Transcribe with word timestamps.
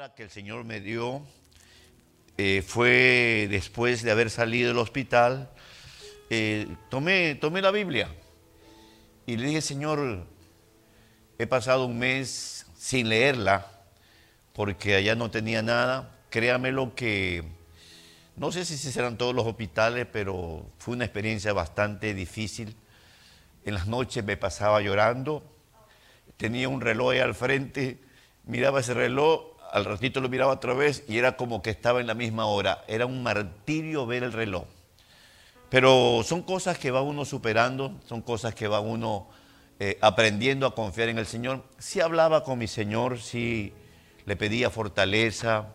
palabra 0.00 0.14
que 0.14 0.22
el 0.22 0.30
Señor 0.30 0.64
me 0.64 0.80
dio 0.80 1.20
eh, 2.38 2.64
fue 2.66 3.48
después 3.50 4.02
de 4.02 4.10
haber 4.10 4.30
salido 4.30 4.68
del 4.68 4.78
hospital. 4.78 5.50
eh, 6.30 6.66
tomé, 6.88 7.34
tomé 7.34 7.60
la 7.60 7.70
Biblia 7.70 8.08
y 9.26 9.36
le 9.36 9.48
dije, 9.48 9.60
Señor, 9.60 10.26
he 11.38 11.46
pasado 11.46 11.84
un 11.84 11.98
mes 11.98 12.64
sin 12.78 13.10
leerla 13.10 13.66
porque 14.54 14.94
allá 14.94 15.16
no 15.16 15.30
tenía 15.30 15.60
nada. 15.60 16.16
Créame 16.30 16.72
lo 16.72 16.94
que, 16.94 17.44
no 18.36 18.52
sé 18.52 18.64
si 18.64 18.78
serán 18.78 19.18
todos 19.18 19.34
los 19.34 19.46
hospitales, 19.46 20.06
pero 20.10 20.64
fue 20.78 20.94
una 20.94 21.04
experiencia 21.04 21.52
bastante 21.52 22.14
difícil. 22.14 22.74
En 23.66 23.74
las 23.74 23.86
noches 23.86 24.24
me 24.24 24.38
pasaba 24.38 24.80
llorando, 24.80 25.44
tenía 26.38 26.70
un 26.70 26.80
reloj 26.80 27.10
ahí 27.10 27.18
al 27.18 27.34
frente, 27.34 27.98
miraba 28.46 28.80
ese 28.80 28.94
reloj, 28.94 29.59
al 29.72 29.84
ratito 29.84 30.20
lo 30.20 30.28
miraba 30.28 30.52
otra 30.52 30.74
vez 30.74 31.04
y 31.08 31.18
era 31.18 31.36
como 31.36 31.62
que 31.62 31.70
estaba 31.70 32.00
en 32.00 32.06
la 32.06 32.14
misma 32.14 32.46
hora. 32.46 32.84
Era 32.88 33.06
un 33.06 33.22
martirio 33.22 34.06
ver 34.06 34.22
el 34.22 34.32
reloj. 34.32 34.64
Pero 35.70 36.22
son 36.24 36.42
cosas 36.42 36.78
que 36.78 36.90
va 36.90 37.00
uno 37.00 37.24
superando, 37.24 37.98
son 38.06 38.22
cosas 38.22 38.54
que 38.54 38.66
va 38.66 38.80
uno 38.80 39.28
eh, 39.78 39.98
aprendiendo 40.00 40.66
a 40.66 40.74
confiar 40.74 41.08
en 41.08 41.18
el 41.18 41.26
Señor. 41.26 41.64
Sí 41.78 42.00
hablaba 42.00 42.42
con 42.42 42.58
mi 42.58 42.66
Señor, 42.66 43.20
sí 43.20 43.72
le 44.26 44.36
pedía 44.36 44.68
fortaleza, 44.70 45.68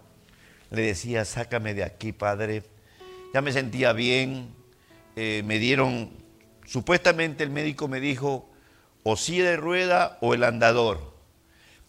le 0.69 0.81
decía, 0.81 1.23
sácame 1.23 1.73
de 1.73 1.83
aquí, 1.83 2.11
Padre. 2.11 2.63
Ya 3.33 3.41
me 3.41 3.51
sentía 3.51 3.93
bien, 3.93 4.53
eh, 5.15 5.43
me 5.45 5.59
dieron, 5.59 6.11
supuestamente 6.65 7.43
el 7.43 7.49
médico 7.49 7.87
me 7.87 7.99
dijo, 7.99 8.49
o 9.03 9.15
silla 9.15 9.45
de 9.45 9.57
rueda 9.57 10.17
o 10.21 10.33
el 10.33 10.43
andador. 10.43 11.14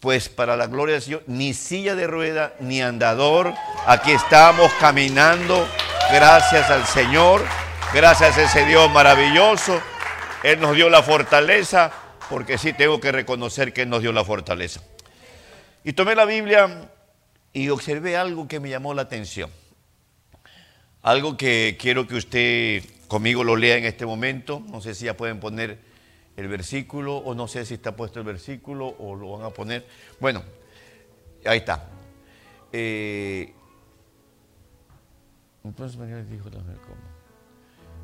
Pues 0.06 0.28
para 0.28 0.56
la 0.56 0.68
gloria 0.68 0.92
del 0.92 1.02
Señor, 1.02 1.24
ni 1.26 1.52
silla 1.52 1.96
de 1.96 2.06
rueda 2.06 2.54
ni 2.60 2.80
andador, 2.80 3.52
aquí 3.88 4.12
estamos 4.12 4.72
caminando, 4.74 5.66
gracias 6.12 6.70
al 6.70 6.86
Señor, 6.86 7.44
gracias 7.92 8.38
a 8.38 8.42
ese 8.44 8.64
Dios 8.66 8.88
maravilloso. 8.92 9.82
Él 10.44 10.60
nos 10.60 10.76
dio 10.76 10.88
la 10.90 11.02
fortaleza, 11.02 11.90
porque 12.30 12.56
sí 12.56 12.72
tengo 12.72 13.00
que 13.00 13.10
reconocer 13.10 13.72
que 13.72 13.82
Él 13.82 13.88
nos 13.88 14.00
dio 14.00 14.12
la 14.12 14.22
fortaleza. 14.22 14.80
Y 15.82 15.92
tomé 15.94 16.14
la 16.14 16.24
Biblia 16.24 16.88
y 17.52 17.68
observé 17.70 18.16
algo 18.16 18.46
que 18.46 18.60
me 18.60 18.70
llamó 18.70 18.94
la 18.94 19.02
atención. 19.02 19.50
Algo 21.02 21.36
que 21.36 21.76
quiero 21.80 22.06
que 22.06 22.14
usted 22.14 22.84
conmigo 23.08 23.42
lo 23.42 23.56
lea 23.56 23.76
en 23.76 23.84
este 23.84 24.06
momento. 24.06 24.62
No 24.68 24.80
sé 24.80 24.94
si 24.94 25.06
ya 25.06 25.16
pueden 25.16 25.40
poner 25.40 25.80
el 26.36 26.48
versículo 26.48 27.16
o 27.16 27.34
no 27.34 27.48
sé 27.48 27.64
si 27.64 27.74
está 27.74 27.96
puesto 27.96 28.20
el 28.20 28.26
versículo 28.26 28.86
o 28.86 29.14
lo 29.14 29.38
van 29.38 29.46
a 29.46 29.50
poner. 29.50 29.86
Bueno, 30.20 30.42
ahí 31.44 31.58
está. 31.58 31.88
Eh, 32.72 33.52
entonces 35.64 35.98
María 35.98 36.16
mujer, 36.16 36.52
¿cómo? 36.52 37.16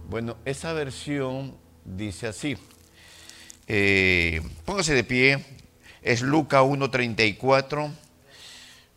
Bueno, 0.09 0.37
esa 0.45 0.73
versión 0.73 1.57
dice 1.85 2.27
así. 2.27 2.57
Eh, 3.67 4.43
póngase 4.65 4.95
de 4.95 5.05
pie. 5.05 5.45
Es 6.03 6.23
Lucas 6.23 6.63
1.34. 6.63 7.93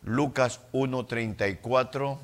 Lucas 0.02 0.60
1.34. 0.72 2.18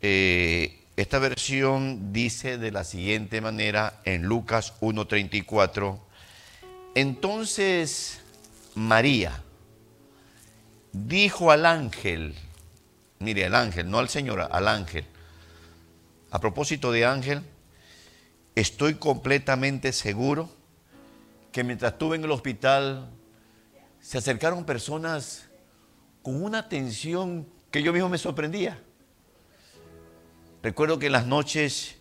Eh, 0.00 0.80
esta 0.96 1.18
versión 1.18 2.12
dice 2.12 2.56
de 2.56 2.70
la 2.70 2.84
siguiente 2.84 3.40
manera 3.40 4.00
en 4.04 4.22
Lucas 4.22 4.74
1.34. 4.80 5.98
Entonces 6.94 8.20
María 8.76 9.42
dijo 10.92 11.50
al 11.50 11.66
ángel, 11.66 12.36
mire 13.18 13.46
al 13.46 13.54
ángel, 13.56 13.90
no 13.90 13.98
al 13.98 14.08
Señor, 14.08 14.40
al 14.40 14.68
ángel. 14.68 15.04
A 16.30 16.38
propósito 16.38 16.92
de 16.92 17.04
ángel, 17.04 17.42
estoy 18.54 18.94
completamente 18.94 19.92
seguro 19.92 20.48
que 21.50 21.64
mientras 21.64 21.92
estuve 21.92 22.16
en 22.16 22.24
el 22.24 22.30
hospital 22.30 23.10
se 24.00 24.18
acercaron 24.18 24.64
personas 24.64 25.48
con 26.22 26.42
una 26.42 26.60
atención 26.60 27.48
que 27.72 27.82
yo 27.82 27.92
mismo 27.92 28.08
me 28.08 28.18
sorprendía. 28.18 28.80
Recuerdo 30.62 31.00
que 31.00 31.06
en 31.06 31.12
las 31.12 31.26
noches 31.26 31.96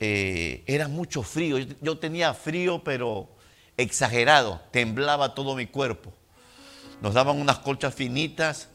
eh, 0.00 0.64
era 0.66 0.88
mucho 0.88 1.22
frío. 1.22 1.58
Yo, 1.58 1.74
yo 1.82 1.98
tenía 1.98 2.32
frío, 2.32 2.82
pero 2.82 3.35
exagerado. 3.76 4.60
Temblaba 4.70 5.34
todo 5.34 5.54
mi 5.54 5.66
cuerpo. 5.66 6.12
Nos 7.00 7.14
daban 7.14 7.40
unas 7.40 7.58
colchas 7.58 7.94
finitas 7.94 8.68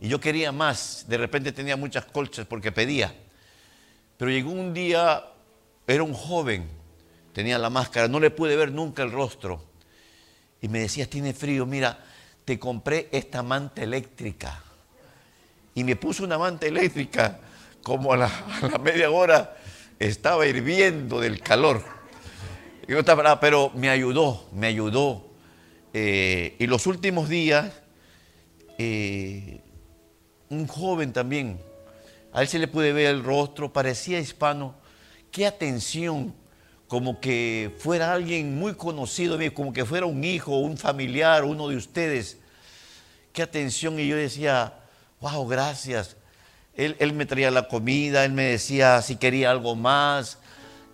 y 0.00 0.08
yo 0.08 0.20
quería 0.20 0.52
más. 0.52 1.04
De 1.08 1.18
repente 1.18 1.52
tenía 1.52 1.76
muchas 1.76 2.04
colchas 2.06 2.46
porque 2.46 2.72
pedía. 2.72 3.14
Pero 4.16 4.30
llegó 4.30 4.50
un 4.50 4.72
día, 4.72 5.24
era 5.86 6.02
un 6.02 6.14
joven, 6.14 6.68
tenía 7.32 7.58
la 7.58 7.68
máscara, 7.68 8.08
no 8.08 8.18
le 8.18 8.30
pude 8.30 8.56
ver 8.56 8.72
nunca 8.72 9.02
el 9.02 9.12
rostro. 9.12 9.62
Y 10.62 10.68
me 10.68 10.80
decía, 10.80 11.08
tiene 11.08 11.34
frío, 11.34 11.66
mira, 11.66 11.98
te 12.44 12.58
compré 12.58 13.08
esta 13.12 13.42
manta 13.42 13.82
eléctrica. 13.82 14.62
Y 15.74 15.84
me 15.84 15.96
puso 15.96 16.24
una 16.24 16.38
manta 16.38 16.66
eléctrica 16.66 17.38
como 17.82 18.12
a 18.14 18.16
la, 18.16 18.26
a 18.62 18.68
la 18.68 18.78
media 18.78 19.10
hora 19.10 19.56
estaba 19.98 20.46
hirviendo 20.46 21.20
del 21.20 21.40
calor. 21.40 21.95
Y 22.88 22.92
yo 22.92 23.00
estaba 23.00 23.22
bravo, 23.22 23.40
pero 23.40 23.70
me 23.74 23.88
ayudó, 23.88 24.46
me 24.52 24.68
ayudó. 24.68 25.26
Eh, 25.92 26.54
y 26.60 26.68
los 26.68 26.86
últimos 26.86 27.28
días, 27.28 27.72
eh, 28.78 29.60
un 30.50 30.68
joven 30.68 31.12
también, 31.12 31.58
a 32.32 32.42
él 32.42 32.48
se 32.48 32.60
le 32.60 32.68
pude 32.68 32.92
ver 32.92 33.06
el 33.06 33.24
rostro, 33.24 33.72
parecía 33.72 34.20
hispano. 34.20 34.76
Qué 35.32 35.46
atención, 35.46 36.32
como 36.86 37.20
que 37.20 37.74
fuera 37.78 38.12
alguien 38.12 38.56
muy 38.56 38.74
conocido, 38.74 39.36
como 39.52 39.72
que 39.72 39.84
fuera 39.84 40.06
un 40.06 40.22
hijo, 40.22 40.56
un 40.58 40.78
familiar, 40.78 41.42
uno 41.42 41.66
de 41.68 41.76
ustedes. 41.76 42.38
Qué 43.32 43.42
atención. 43.42 43.98
Y 43.98 44.06
yo 44.06 44.16
decía, 44.16 44.74
wow, 45.20 45.44
gracias. 45.48 46.16
Él, 46.74 46.94
él, 47.00 47.14
me 47.14 47.26
traía 47.26 47.50
la 47.50 47.66
comida, 47.66 48.24
él 48.24 48.32
me 48.32 48.44
decía 48.44 49.02
si 49.02 49.16
quería 49.16 49.50
algo 49.50 49.74
más. 49.74 50.38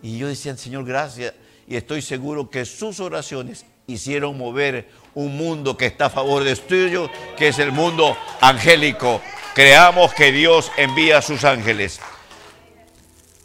Y 0.01 0.17
yo 0.17 0.29
decía, 0.29 0.57
Señor, 0.57 0.87
gracias. 0.87 1.35
Y 1.73 1.77
estoy 1.77 2.03
seguro 2.03 2.51
que 2.51 2.67
sus 2.67 3.01
oraciones 3.01 3.65
hicieron 3.87 4.37
mover 4.37 4.91
un 5.15 5.39
mundo 5.39 5.75
que 5.79 5.87
está 5.87 6.05
a 6.05 6.11
favor 6.11 6.45
de 6.45 6.53
estudio, 6.53 7.11
que 7.39 7.49
es 7.49 7.59
el 7.59 7.73
mundo 7.73 8.15
angélico. 8.43 9.23
Creamos 9.55 10.13
que 10.13 10.33
Dios 10.33 10.71
envía 10.77 11.17
a 11.17 11.23
sus 11.23 11.45
ángeles. 11.45 11.99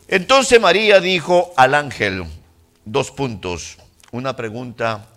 Entonces 0.09 0.59
María 0.59 0.99
dijo 0.99 1.53
al 1.55 1.73
ángel, 1.73 2.25
dos 2.83 3.11
puntos, 3.11 3.77
una 4.11 4.35
pregunta 4.35 5.07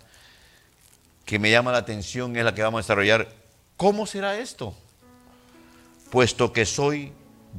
que 1.25 1.37
me 1.37 1.51
llama 1.51 1.73
la 1.73 1.79
atención 1.79 2.37
es 2.37 2.45
la 2.45 2.55
que 2.55 2.63
vamos 2.63 2.79
a 2.79 2.83
desarrollar. 2.83 3.27
¿Cómo 3.75 4.05
será 4.05 4.37
esto? 4.37 4.73
puesto 6.09 6.53
que 6.53 6.65
soy 6.65 7.11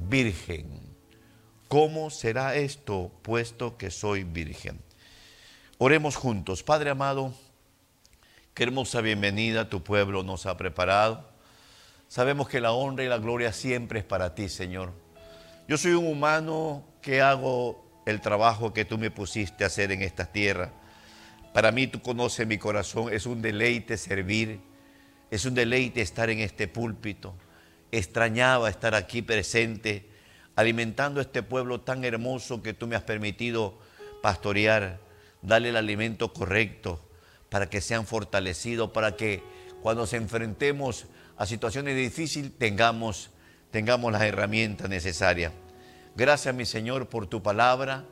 virgen. 0.08 0.80
¿Cómo 1.68 2.08
será 2.08 2.54
esto, 2.54 3.10
puesto 3.20 3.76
que 3.76 3.90
soy 3.90 4.24
virgen? 4.24 4.80
Oremos 5.84 6.14
juntos. 6.14 6.62
Padre 6.62 6.90
amado, 6.90 7.34
qué 8.54 8.62
hermosa 8.62 9.00
bienvenida 9.00 9.68
tu 9.68 9.82
pueblo 9.82 10.22
nos 10.22 10.46
ha 10.46 10.56
preparado. 10.56 11.28
Sabemos 12.06 12.48
que 12.48 12.60
la 12.60 12.70
honra 12.70 13.02
y 13.02 13.08
la 13.08 13.18
gloria 13.18 13.52
siempre 13.52 13.98
es 13.98 14.04
para 14.04 14.32
ti, 14.36 14.48
Señor. 14.48 14.92
Yo 15.66 15.76
soy 15.76 15.94
un 15.94 16.06
humano 16.06 16.84
que 17.00 17.20
hago 17.20 17.84
el 18.06 18.20
trabajo 18.20 18.72
que 18.72 18.84
tú 18.84 18.96
me 18.96 19.10
pusiste 19.10 19.64
a 19.64 19.66
hacer 19.66 19.90
en 19.90 20.02
esta 20.02 20.26
tierra. 20.26 20.70
Para 21.52 21.72
mí 21.72 21.88
tú 21.88 22.00
conoces 22.00 22.46
mi 22.46 22.58
corazón, 22.58 23.12
es 23.12 23.26
un 23.26 23.42
deleite 23.42 23.96
servir, 23.96 24.60
es 25.32 25.44
un 25.46 25.54
deleite 25.54 26.00
estar 26.00 26.30
en 26.30 26.38
este 26.38 26.68
púlpito 26.68 27.34
extrañaba 27.90 28.70
estar 28.70 28.94
aquí 28.94 29.20
presente, 29.20 30.08
alimentando 30.54 31.20
este 31.20 31.42
pueblo 31.42 31.80
tan 31.80 32.04
hermoso 32.04 32.62
que 32.62 32.72
tú 32.72 32.86
me 32.86 32.94
has 32.94 33.02
permitido 33.02 33.80
pastorear, 34.22 35.10
darle 35.42 35.70
el 35.70 35.76
alimento 35.76 36.32
correcto 36.32 37.00
para 37.50 37.68
que 37.68 37.80
sean 37.80 38.06
fortalecidos, 38.06 38.90
para 38.92 39.16
que 39.16 39.42
cuando 39.82 40.06
se 40.06 40.16
enfrentemos 40.16 41.06
a 41.36 41.44
situaciones 41.44 41.96
difíciles 41.96 42.52
tengamos, 42.56 43.30
tengamos 43.70 44.12
las 44.12 44.22
herramientas 44.22 44.88
necesarias. 44.88 45.52
Gracias 46.14 46.54
mi 46.54 46.64
Señor 46.64 47.08
por 47.08 47.26
tu 47.26 47.42
palabra, 47.42 48.04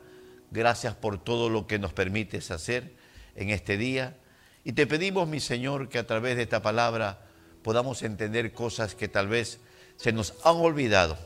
gracias 0.51 0.93
por 0.95 1.17
todo 1.17 1.49
lo 1.49 1.65
que 1.65 1.79
nos 1.79 1.93
permites 1.93 2.51
hacer 2.51 2.93
en 3.35 3.49
este 3.49 3.77
día. 3.77 4.17
Y 4.63 4.73
te 4.73 4.85
pedimos 4.85 5.27
mi 5.27 5.39
Señor 5.39 5.89
que 5.89 5.97
a 5.97 6.05
través 6.05 6.35
de 6.35 6.43
esta 6.43 6.61
palabra 6.61 7.25
podamos 7.63 8.03
entender 8.03 8.53
cosas 8.53 8.95
que 8.95 9.07
tal 9.07 9.27
vez 9.27 9.59
se 9.95 10.11
nos 10.11 10.33
han 10.43 10.57
olvidado. 10.57 11.17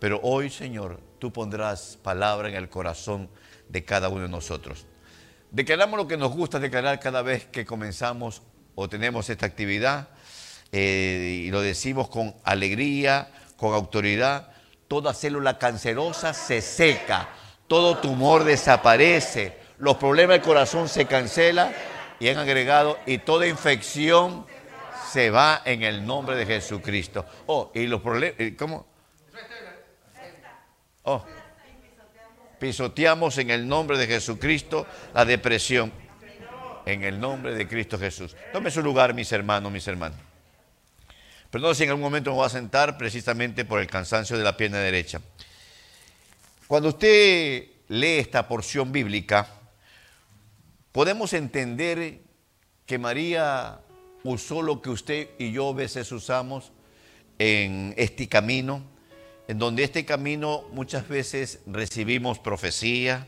Pero 0.00 0.20
hoy, 0.22 0.50
Señor, 0.50 1.00
tú 1.18 1.32
pondrás 1.32 1.98
palabra 2.02 2.48
en 2.48 2.56
el 2.56 2.68
corazón 2.68 3.28
de 3.68 3.84
cada 3.84 4.08
uno 4.08 4.22
de 4.22 4.28
nosotros. 4.28 4.86
Declaramos 5.52 5.98
lo 5.98 6.08
que 6.08 6.16
nos 6.16 6.32
gusta 6.32 6.58
declarar 6.58 6.98
cada 6.98 7.20
vez 7.20 7.44
que 7.44 7.66
comenzamos 7.66 8.40
o 8.74 8.88
tenemos 8.88 9.28
esta 9.28 9.44
actividad. 9.44 10.08
eh, 10.72 11.42
y 11.44 11.50
lo 11.50 11.60
decimos 11.60 12.08
con 12.08 12.34
alegría, 12.44 13.30
con 13.58 13.74
autoridad, 13.74 14.48
toda 14.88 15.12
célula 15.12 15.58
cancerosa 15.58 16.32
se 16.32 16.62
seca, 16.62 17.28
todo 17.66 17.98
tumor 17.98 18.44
desaparece, 18.44 19.58
los 19.76 19.98
problemas 19.98 20.36
del 20.36 20.46
corazón 20.46 20.88
se 20.88 21.04
cancelan 21.04 21.74
y 22.18 22.28
han 22.28 22.38
agregado, 22.38 22.98
y 23.04 23.18
toda 23.18 23.46
infección 23.46 24.46
se 25.10 25.28
va 25.28 25.60
en 25.66 25.82
el 25.82 26.06
nombre 26.06 26.34
de 26.36 26.46
Jesucristo. 26.46 27.26
Oh, 27.44 27.70
y 27.74 27.86
los 27.86 28.00
problemas, 28.00 28.38
¿cómo? 28.58 28.86
Oh, 31.02 31.22
pisoteamos 32.62 33.38
en 33.38 33.50
el 33.50 33.66
nombre 33.66 33.98
de 33.98 34.06
Jesucristo 34.06 34.86
la 35.12 35.24
depresión. 35.24 35.92
En 36.86 37.02
el 37.02 37.18
nombre 37.18 37.56
de 37.56 37.66
Cristo 37.66 37.98
Jesús. 37.98 38.36
Tome 38.52 38.70
su 38.70 38.82
lugar, 38.82 39.14
mis 39.14 39.32
hermanos, 39.32 39.72
mis 39.72 39.88
hermanos. 39.88 40.16
Perdón 41.50 41.74
si 41.74 41.82
en 41.82 41.88
algún 41.88 42.04
momento 42.04 42.30
me 42.30 42.36
voy 42.36 42.46
a 42.46 42.50
sentar 42.50 42.96
precisamente 42.96 43.64
por 43.64 43.80
el 43.80 43.88
cansancio 43.88 44.38
de 44.38 44.44
la 44.44 44.56
pierna 44.56 44.78
derecha. 44.78 45.20
Cuando 46.68 46.90
usted 46.90 47.66
lee 47.88 48.18
esta 48.18 48.46
porción 48.46 48.92
bíblica, 48.92 49.48
podemos 50.92 51.32
entender 51.32 52.20
que 52.86 52.96
María 52.96 53.80
usó 54.22 54.62
lo 54.62 54.80
que 54.80 54.90
usted 54.90 55.30
y 55.36 55.50
yo 55.50 55.70
a 55.70 55.74
veces 55.74 56.12
usamos 56.12 56.70
en 57.40 57.92
este 57.96 58.28
camino, 58.28 58.84
en 59.52 59.58
donde 59.58 59.84
este 59.84 60.06
camino 60.06 60.64
muchas 60.72 61.08
veces 61.08 61.60
recibimos 61.66 62.38
profecía, 62.38 63.26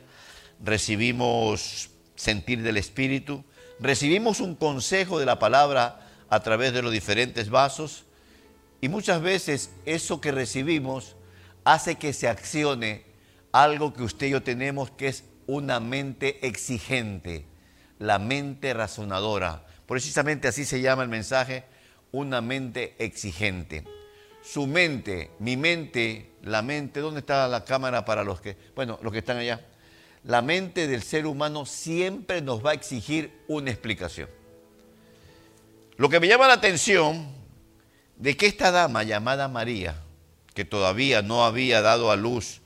recibimos 0.65 1.91
sentir 2.15 2.63
del 2.63 2.79
Espíritu, 2.79 3.45
recibimos 3.79 4.41
un 4.41 4.55
consejo 4.55 5.19
de 5.19 5.27
la 5.27 5.39
palabra 5.39 6.01
a 6.31 6.41
través 6.41 6.73
de 6.73 6.81
los 6.81 6.93
diferentes 6.93 7.51
vasos, 7.51 8.07
y 8.81 8.89
muchas 8.89 9.21
veces 9.21 9.73
eso 9.85 10.23
que 10.23 10.33
recibimos 10.33 11.15
hace 11.63 11.97
que 11.97 12.15
se 12.15 12.27
accione 12.27 13.05
algo 13.53 13.93
que 13.93 14.03
usted 14.03 14.29
y 14.29 14.31
yo 14.31 14.43
tenemos 14.43 14.91
que 14.93 15.09
es 15.09 15.25
una 15.47 15.79
mente 15.79 16.47
exigente, 16.47 17.45
la 17.99 18.19
mente 18.19 18.73
razonadora. 18.73 19.67
Precisamente 19.87 20.49
así 20.49 20.65
se 20.65 20.81
llama 20.81 21.03
el 21.03 21.11
mensaje, 21.11 21.65
una 22.13 22.41
mente 22.41 22.95
exigente. 22.99 23.85
Su 24.45 24.67
mente, 24.67 25.31
mi 25.39 25.57
mente, 25.57 26.33
la 26.43 26.61
mente, 26.61 27.01
¿dónde 27.01 27.21
está 27.21 27.49
la 27.49 27.65
cámara 27.65 28.05
para 28.05 28.23
los 28.25 28.43
que, 28.43 28.57
bueno, 28.77 28.99
los 29.03 29.11
que 29.11 29.21
están 29.21 29.39
allá? 29.39 29.65
La 30.25 30.43
mente 30.43 30.87
del 30.87 31.03
ser 31.03 31.27
humano 31.27 31.65
siempre 31.65 32.43
nos 32.43 32.65
va 32.65 32.73
a 32.73 32.75
exigir 32.75 33.33
una 33.49 33.71
explicación. 33.71 34.29
Lo 35.97 36.11
que 36.11 36.21
me 36.21 36.29
llama 36.29 36.47
la 36.47 36.55
atención 36.55 37.27
de 38.17 38.37
que 38.37 38.47
esta 38.47 38.71
dama 38.71 39.03
llamada 39.03 39.49
María, 39.49 39.97
que 40.53 40.67
todavía 40.67 41.23
no 41.23 41.45
había 41.45 41.81
dado 41.81 42.11
a 42.11 42.17
luz 42.17 42.61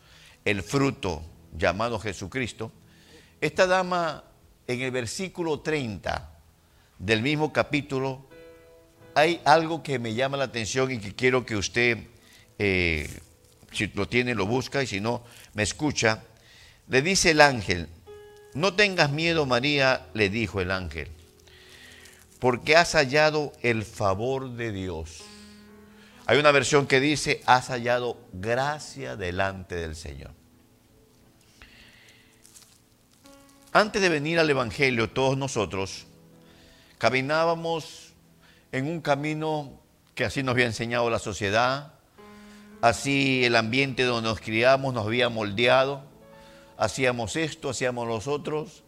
el 0.45 0.63
fruto 0.65 1.23
llamado 1.57 2.01
Jesucristo, 2.01 2.73
esta 3.41 3.69
dama 3.69 4.25
en 4.67 4.81
el 4.81 4.91
versículo 4.91 5.61
30 5.61 6.39
del 6.99 7.23
mismo 7.23 7.53
capítulo, 7.53 8.28
hay 9.19 9.41
algo 9.45 9.83
que 9.83 9.99
me 9.99 10.15
llama 10.15 10.37
la 10.37 10.45
atención 10.45 10.93
y 10.93 10.99
que 10.99 11.13
quiero 11.15 11.45
que 11.45 11.57
usted, 11.57 11.99
eh, 12.59 13.11
si 13.73 13.89
lo 13.89 14.09
tiene, 14.09 14.35
lo 14.35 14.47
busca 14.47 14.81
y 14.83 14.87
si 14.87 15.01
no, 15.01 15.25
me 15.55 15.65
escucha. 15.65 16.23
Le 16.89 17.03
dice 17.03 17.33
el 17.33 17.41
ángel, 17.41 17.89
no 18.55 18.75
tengas 18.75 19.11
miedo 19.11 19.45
María, 19.45 20.07
le 20.15 20.31
dijo 20.31 20.61
el 20.61 20.71
ángel, 20.71 21.09
porque 22.39 22.77
has 22.77 22.93
hallado 22.93 23.53
el 23.63 23.85
favor 23.85 24.51
de 24.53 24.71
Dios. 24.71 25.23
Hay 26.27 26.39
una 26.39 26.53
versión 26.53 26.87
que 26.87 27.01
dice, 27.01 27.43
has 27.45 27.69
hallado 27.69 28.19
gracia 28.33 29.17
delante 29.17 29.75
del 29.75 29.97
Señor. 29.97 30.31
Antes 33.73 34.01
de 34.01 34.09
venir 34.09 34.39
al 34.39 34.49
Evangelio, 34.49 35.11
todos 35.11 35.37
nosotros 35.37 36.07
caminábamos 36.99 38.08
en 38.73 38.87
un 38.87 39.01
camino 39.01 39.81
que 40.15 40.25
así 40.25 40.43
nos 40.43 40.53
había 40.53 40.67
enseñado 40.67 41.09
la 41.11 41.19
sociedad, 41.19 41.95
así 42.81 43.45
el 43.45 43.57
ambiente 43.57 44.05
donde 44.05 44.29
nos 44.29 44.41
criamos 44.41 44.95
nos 44.95 45.07
había 45.07 45.29
moldeado, 45.29 46.03
hacíamos 46.77 47.37
esto, 47.37 47.71
hacíamos 47.71 48.07
los 48.07 48.27
otros, 48.27 48.85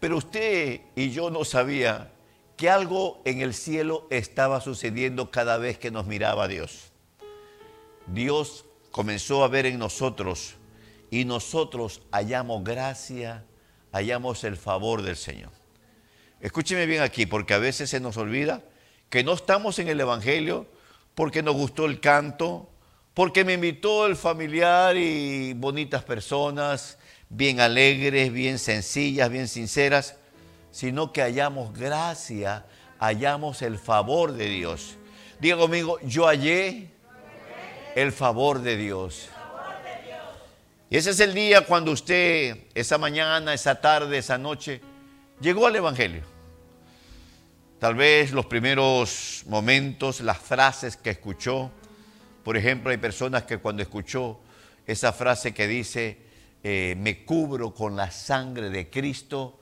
pero 0.00 0.16
usted 0.16 0.80
y 0.94 1.10
yo 1.10 1.30
no 1.30 1.44
sabía 1.44 2.12
que 2.56 2.70
algo 2.70 3.20
en 3.24 3.40
el 3.40 3.54
cielo 3.54 4.06
estaba 4.10 4.60
sucediendo 4.60 5.30
cada 5.30 5.58
vez 5.58 5.78
que 5.78 5.90
nos 5.90 6.06
miraba 6.06 6.48
Dios. 6.48 6.92
Dios 8.06 8.64
comenzó 8.90 9.44
a 9.44 9.48
ver 9.48 9.66
en 9.66 9.78
nosotros 9.78 10.54
y 11.10 11.24
nosotros 11.24 12.02
hallamos 12.10 12.64
gracia, 12.64 13.44
hallamos 13.92 14.44
el 14.44 14.56
favor 14.56 15.02
del 15.02 15.16
Señor. 15.16 15.50
Escúcheme 16.40 16.86
bien 16.86 17.02
aquí, 17.02 17.26
porque 17.26 17.54
a 17.54 17.58
veces 17.58 17.90
se 17.90 18.00
nos 18.00 18.16
olvida 18.16 18.62
que 19.10 19.24
no 19.24 19.32
estamos 19.32 19.78
en 19.78 19.88
el 19.88 20.00
Evangelio 20.00 20.66
porque 21.14 21.42
nos 21.42 21.54
gustó 21.54 21.86
el 21.86 22.00
canto, 22.00 22.68
porque 23.14 23.44
me 23.44 23.54
invitó 23.54 24.06
el 24.06 24.16
familiar 24.16 24.96
y 24.96 25.52
bonitas 25.54 26.04
personas, 26.04 26.98
bien 27.28 27.60
alegres, 27.60 28.32
bien 28.32 28.58
sencillas, 28.58 29.28
bien 29.30 29.48
sinceras 29.48 30.16
sino 30.70 31.12
que 31.12 31.22
hallamos 31.22 31.72
gracia, 31.76 32.64
hallamos 32.98 33.62
el 33.62 33.78
favor 33.78 34.32
de 34.32 34.46
Dios. 34.46 34.96
Diga 35.40 35.56
conmigo, 35.56 35.98
yo 36.02 36.26
hallé 36.26 36.90
el 37.94 38.12
favor 38.12 38.60
de 38.60 38.76
Dios. 38.76 39.28
Y 40.90 40.96
ese 40.96 41.10
es 41.10 41.20
el 41.20 41.34
día 41.34 41.62
cuando 41.66 41.92
usted, 41.92 42.58
esa 42.74 42.96
mañana, 42.96 43.52
esa 43.52 43.80
tarde, 43.80 44.18
esa 44.18 44.38
noche, 44.38 44.80
llegó 45.40 45.66
al 45.66 45.76
Evangelio. 45.76 46.22
Tal 47.78 47.94
vez 47.94 48.32
los 48.32 48.46
primeros 48.46 49.44
momentos, 49.46 50.20
las 50.20 50.38
frases 50.38 50.96
que 50.96 51.10
escuchó. 51.10 51.70
Por 52.42 52.56
ejemplo, 52.56 52.90
hay 52.90 52.96
personas 52.96 53.44
que 53.44 53.58
cuando 53.58 53.82
escuchó 53.82 54.40
esa 54.84 55.12
frase 55.12 55.54
que 55.54 55.68
dice, 55.68 56.18
eh, 56.64 56.96
me 56.98 57.24
cubro 57.24 57.72
con 57.72 57.94
la 57.94 58.10
sangre 58.10 58.70
de 58.70 58.90
Cristo, 58.90 59.60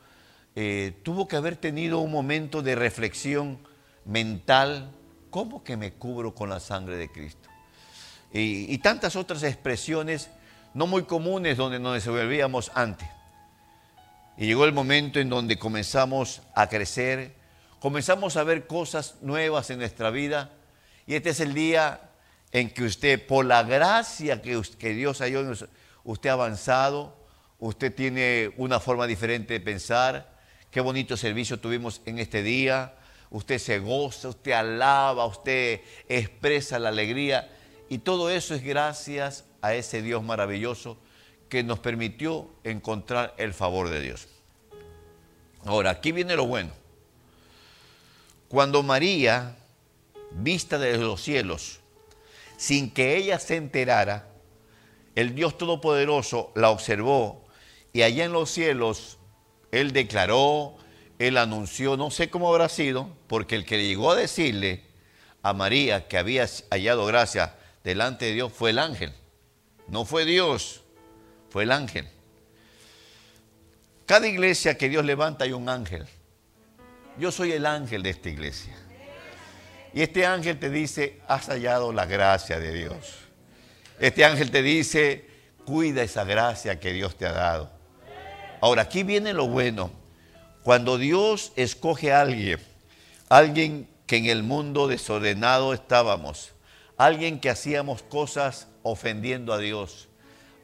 eh, 0.55 0.99
tuvo 1.03 1.29
que 1.29 1.37
haber 1.37 1.57
tenido 1.57 1.99
un 1.99 2.11
momento 2.11 2.63
de 2.63 2.75
reflexión 2.75 3.59
mental, 4.07 4.91
¿cómo 5.29 5.63
que 5.63 5.77
me 5.77 5.93
cubro 5.93 6.35
con 6.35 6.49
la 6.49 6.59
sangre 6.59 6.97
de 6.97 7.11
Cristo? 7.13 7.51
Y, 8.33 8.79
tantas 8.79 9.15
otras 9.15 9.43
expresiones 9.43 10.31
no 10.73 10.87
muy 10.87 11.05
comunes 11.05 11.59
donde 11.59 11.79
nos 11.79 11.95
desenvolvíamos 11.95 12.73
antes. 12.75 13.09
Y 14.39 14.47
llegó 14.47 14.65
el 14.65 14.73
momento 14.73 15.21
en 15.21 15.29
donde 15.29 15.59
comenzamos 15.59 16.41
a 16.55 16.67
crecer, 16.69 17.36
comenzamos 17.81 18.37
a 18.37 18.45
ver 18.45 18.67
cosas 18.67 19.17
nuevas 19.23 19.71
en 19.71 19.79
nuestra 19.79 20.11
vida. 20.11 20.51
Y 21.07 21.15
este 21.15 21.31
es 21.31 21.41
el 21.41 21.55
día 21.55 22.11
en 22.53 22.71
que 22.71 22.85
usted, 22.85 23.27
por 23.27 23.45
la 23.45 23.63
gracia 23.63 24.43
que, 24.43 24.95
Dios 24.95 25.21
ha 25.21 25.27
usted 26.05 26.31
ha 26.31 26.33
avanzado, 26.33 27.17
usted 27.59 27.95
tiene 27.95 28.53
una 28.57 28.81
forma 28.81 29.07
diferente 29.07 29.55
de 29.55 29.61
pensar, 29.61 30.37
Qué 30.77 30.83
bonito 30.83 31.17
servicio 31.17 31.59
tuvimos 31.59 32.03
en 32.05 32.19
este 32.19 32.43
día. 32.43 32.93
Usted 33.31 33.59
se 33.59 33.79
goza, 33.79 34.29
usted 34.29 34.53
alaba, 34.53 35.25
usted 35.25 35.81
expresa 36.07 36.79
la 36.79 36.91
alegría. 36.91 37.51
Y 37.89 37.97
todo 37.97 38.29
eso 38.29 38.55
es 38.55 38.63
gracias 38.63 39.47
a 39.63 39.75
ese 39.75 40.03
Dios 40.03 40.23
maravilloso 40.23 40.99
que 41.49 41.63
nos 41.63 41.79
permitió 41.79 42.51
encontrar 42.63 43.35
el 43.39 43.55
favor 43.55 43.89
de 43.89 44.03
Dios. 44.03 44.29
Ahora, 45.65 45.93
aquí 45.93 46.13
viene 46.13 46.37
lo 46.37 46.47
bueno. 46.47 46.73
Cuando 48.57 48.83
María, 48.83 49.55
vista 50.31 50.79
desde 50.79 51.05
los 51.05 51.21
cielos, 51.21 51.81
sin 52.57 52.91
que 52.91 53.19
ella 53.19 53.39
se 53.39 53.57
enterara, 53.57 54.31
el 55.15 55.35
Dios 55.35 55.59
Todopoderoso 55.59 56.53
la 56.55 56.71
observó 56.71 57.45
y 57.93 58.01
allá 58.01 58.25
en 58.25 58.33
los 58.33 58.51
cielos 58.51 59.19
él 59.73 59.93
declaró, 59.93 60.75
él 61.19 61.37
anunció, 61.37 61.99
no 61.99 62.11
sé 62.11 62.31
cómo 62.31 62.49
habrá 62.49 62.71
sido, 62.71 63.11
porque 63.27 63.57
el 63.57 63.67
que 63.67 63.87
llegó 63.87 64.13
a 64.13 64.17
decirle 64.17 64.85
a 65.43 65.53
María 65.53 66.09
que 66.09 66.17
había 66.17 66.49
hallado 66.71 67.05
gracia 67.05 67.57
delante 67.85 68.25
de 68.25 68.33
Dios 68.33 68.55
fue 68.55 68.71
el 68.71 68.79
ángel. 68.79 69.13
No 69.87 70.07
fue 70.07 70.25
Dios, 70.25 70.83
fue 71.51 71.65
el 71.65 71.73
ángel. 71.73 72.09
Cada 74.07 74.27
iglesia 74.27 74.79
que 74.79 74.89
Dios 74.89 75.05
levanta 75.05 75.45
hay 75.45 75.53
un 75.53 75.69
ángel. 75.69 76.09
Yo 77.19 77.33
soy 77.33 77.53
el 77.53 77.65
ángel 77.65 78.03
de 78.03 78.11
esta 78.11 78.29
iglesia. 78.29 78.75
Y 79.95 80.03
este 80.03 80.27
ángel 80.27 80.59
te 80.59 80.69
dice, 80.69 81.21
has 81.27 81.47
hallado 81.47 81.93
la 81.93 82.05
gracia 82.05 82.61
de 82.61 82.73
Dios. 82.73 83.15
Este 83.99 84.25
ángel 84.25 84.51
te 84.51 84.63
dice, 84.63 85.27
cuida 85.65 86.03
esa 86.03 86.25
gracia 86.25 86.79
que 86.79 86.93
Dios 86.93 87.17
te 87.17 87.25
ha 87.27 87.33
dado. 87.33 87.71
Ahora, 88.61 88.83
aquí 88.83 89.03
viene 89.03 89.33
lo 89.33 89.49
bueno. 89.49 89.91
Cuando 90.63 90.99
Dios 90.99 91.53
escoge 91.57 92.13
a 92.13 92.21
alguien, 92.21 92.61
alguien 93.31 93.89
que 94.07 94.17
en 94.19 94.27
el 94.27 94.43
mundo 94.43 94.87
desordenado 94.87 95.73
estábamos, 95.73 96.53
alguien 96.99 97.41
que 97.41 97.49
hacíamos 97.49 98.03
cosas 98.03 98.69
ofendiendo 98.83 99.55
a 99.55 99.59
Dios, 99.59 100.09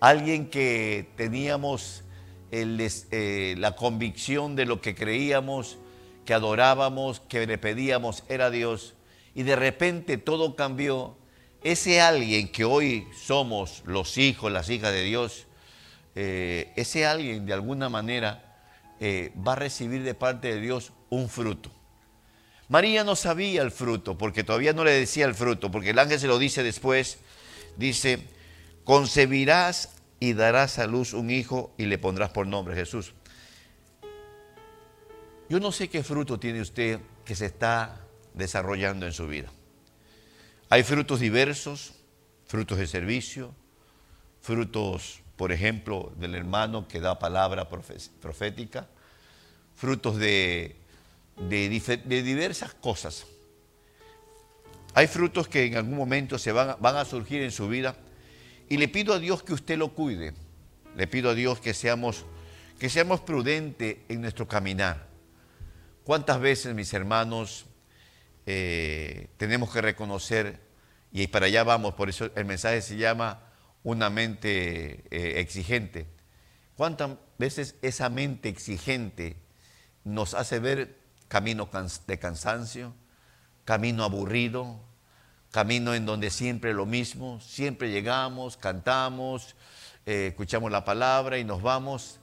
alguien 0.01 0.51
que 0.51 1.09
teníamos 1.17 2.03
eh, 2.51 3.55
la 3.59 3.77
convicción 3.77 4.57
de 4.57 4.67
lo 4.67 4.81
que 4.81 4.95
creíamos, 4.95 5.79
que 6.33 6.37
adorábamos, 6.37 7.21
que 7.21 7.47
le 7.47 7.59
pedíamos 7.59 8.25
era 8.27 8.51
Dios, 8.51 8.95
y 9.35 9.43
de 9.43 9.55
repente 9.55 10.17
todo 10.17 10.57
cambió. 10.57 11.15
Ese 11.63 12.01
alguien 12.01 12.51
que 12.51 12.65
hoy 12.65 13.07
somos 13.15 13.83
los 13.85 14.17
hijos, 14.17 14.51
las 14.51 14.71
hijas 14.71 14.93
de 14.93 15.03
Dios, 15.03 15.47
eh, 16.15 16.73
ese 16.75 17.05
alguien 17.05 17.45
de 17.45 17.53
alguna 17.53 17.91
manera 17.91 18.57
eh, 18.99 19.31
va 19.47 19.53
a 19.53 19.57
recibir 19.57 20.05
de 20.05 20.15
parte 20.15 20.55
de 20.55 20.59
Dios 20.63 20.95
un 21.11 21.29
fruto. 21.29 21.71
María 22.71 23.05
no 23.05 23.15
sabía 23.15 23.61
el 23.61 23.71
fruto, 23.71 24.17
porque 24.17 24.43
todavía 24.43 24.73
no 24.73 24.85
le 24.85 24.93
decía 24.93 25.27
el 25.27 25.35
fruto, 25.35 25.71
porque 25.71 25.91
el 25.91 25.99
ángel 25.99 26.19
se 26.19 26.29
lo 26.29 26.39
dice 26.39 26.63
después, 26.63 27.19
dice, 27.77 28.27
concebirás 28.85 29.91
y 30.19 30.33
darás 30.33 30.79
a 30.79 30.87
luz 30.87 31.13
un 31.13 31.29
hijo 31.29 31.75
y 31.77 31.85
le 31.85 31.99
pondrás 31.99 32.31
por 32.31 32.47
nombre 32.47 32.75
Jesús. 32.75 33.13
Yo 35.53 35.61
no 35.61 35.71
sé 35.71 35.91
qué 35.91 36.03
fruto 36.03 36.41
tiene 36.41 36.63
usted 36.63 36.99
que 37.27 37.35
se 37.35 37.45
está 37.45 38.01
desarrollando 38.33 39.05
en 39.05 39.13
su 39.13 39.29
vida. 39.29 39.53
Hay 40.71 40.83
frutos 40.83 41.21
diversos, 41.21 41.93
frutos 42.47 42.79
de 42.79 42.87
servicio, 42.87 43.55
frutos, 44.41 45.21
por 45.37 45.53
ejemplo, 45.53 46.11
del 46.17 46.37
hermano 46.37 46.89
que 46.89 47.01
da 47.01 47.19
palabra 47.19 47.69
profética, 47.69 48.89
frutos 49.77 50.17
de, 50.17 50.75
diversas 51.37 52.73
cosas. 52.73 53.27
Hay 54.95 55.07
frutos 55.07 55.49
que 55.49 55.67
en 55.67 55.77
algún 55.77 55.99
momento 55.99 56.39
se 56.39 56.53
van, 56.53 56.77
van 56.81 56.97
a 56.97 57.05
surgir 57.05 57.43
en 57.43 57.51
su 57.51 57.69
vida 57.69 57.95
y 58.71 58.79
le 58.79 58.89
pido 58.89 59.13
a 59.13 59.19
Dios 59.19 59.43
que 59.43 59.53
usted 59.53 59.77
lo 59.77 59.93
cuide. 59.93 60.33
Le 60.97 61.07
pido 61.07 61.29
a 61.29 61.35
Dios 61.35 61.61
que 61.61 61.75
seamos, 61.75 62.25
que 62.79 62.89
seamos 62.89 63.21
prudentes 63.21 63.99
en 64.09 64.23
nuestro 64.23 64.49
caminar. 64.49 65.12
¿Cuántas 66.05 66.41
veces, 66.41 66.75
mis 66.75 66.93
hermanos, 66.95 67.67
eh, 68.47 69.29
tenemos 69.37 69.73
que 69.73 69.81
reconocer, 69.81 70.61
y 71.13 71.29
para 71.29 71.47
allá 71.47 71.63
vamos, 71.63 71.95
por 71.95 72.09
eso 72.09 72.31
el 72.35 72.45
mensaje 72.45 72.83
se 72.83 72.97
llama 72.97 73.53
una 73.85 74.11
mente 74.11 75.05
eh, 75.11 75.41
exigente. 75.41 76.07
¿Cuántas 76.77 77.11
veces 77.39 77.77
esa 77.83 78.09
mente 78.09 78.49
exigente 78.49 79.37
nos 80.03 80.35
hace 80.35 80.59
ver 80.59 80.99
camino 81.29 81.69
de 82.07 82.19
cansancio, 82.19 82.95
camino 83.65 84.03
aburrido, 84.03 84.81
camino 85.53 85.95
en 85.95 86.05
donde 86.05 86.31
siempre 86.31 86.75
lo 86.75 86.87
mismo, 86.87 87.41
siempre 87.41 87.91
llegamos, 87.91 88.57
cantamos, 88.57 89.55
eh, 90.05 90.29
escuchamos 90.31 90.73
la 90.73 90.85
palabra 90.85 91.39
y 91.39 91.45
nos 91.45 91.63
vamos 91.63 92.19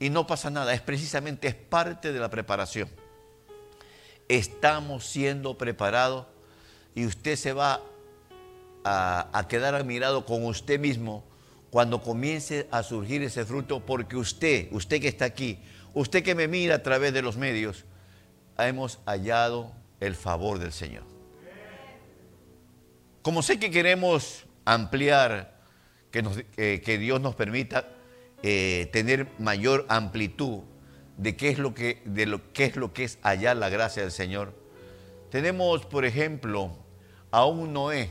y 0.00 0.08
no 0.08 0.26
pasa 0.26 0.48
nada, 0.48 0.72
es 0.72 0.80
precisamente, 0.80 1.48
es 1.48 1.54
parte 1.54 2.12
de 2.12 2.20
la 2.20 2.30
preparación. 2.30 2.88
Estamos 4.28 5.06
siendo 5.06 5.56
preparados 5.56 6.26
y 6.94 7.06
usted 7.06 7.36
se 7.36 7.52
va 7.52 7.80
a, 8.84 9.46
quedar 9.48 9.74
admirado 9.74 10.24
con 10.24 10.44
usted 10.44 10.78
mismo 10.78 11.24
cuando 11.70 12.02
comience 12.02 12.66
a 12.70 12.82
surgir 12.82 13.22
ese 13.22 13.44
fruto, 13.44 13.84
porque 13.84 14.16
usted, 14.16 14.68
usted 14.70 15.00
que 15.00 15.08
está 15.08 15.26
aquí, 15.26 15.58
usted 15.94 16.22
que 16.22 16.34
me 16.34 16.48
mira 16.48 16.76
a 16.76 16.82
través 16.82 17.12
de 17.12 17.22
los 17.22 17.36
medios, 17.36 17.84
hemos 18.56 18.98
hallado 19.04 19.72
el 20.00 20.14
favor 20.14 20.58
del 20.58 20.72
Señor. 20.72 21.04
Como 23.22 23.42
sé 23.42 23.58
que 23.58 23.70
queremos 23.70 24.46
ampliar, 24.64 25.58
que, 26.10 26.98
Dios 26.98 27.20
nos 27.20 27.34
permita 27.34 27.88
eh, 28.42 28.88
tener 28.92 29.28
mayor 29.38 29.84
amplitud 29.88 30.60
de 31.18 31.36
qué 31.36 31.50
es 31.50 31.58
lo 31.58 31.74
que, 31.74 32.00
de 32.06 32.24
lo, 32.24 32.52
qué 32.52 32.64
es 32.64 32.76
lo 32.76 32.94
que 32.94 33.04
es 33.04 33.18
hallar 33.22 33.56
la 33.56 33.68
gracia 33.68 34.02
del 34.02 34.12
Señor. 34.12 34.54
Tenemos, 35.30 35.84
por 35.84 36.06
ejemplo, 36.06 36.74
a 37.30 37.44
un 37.44 37.74
Noé, 37.74 38.10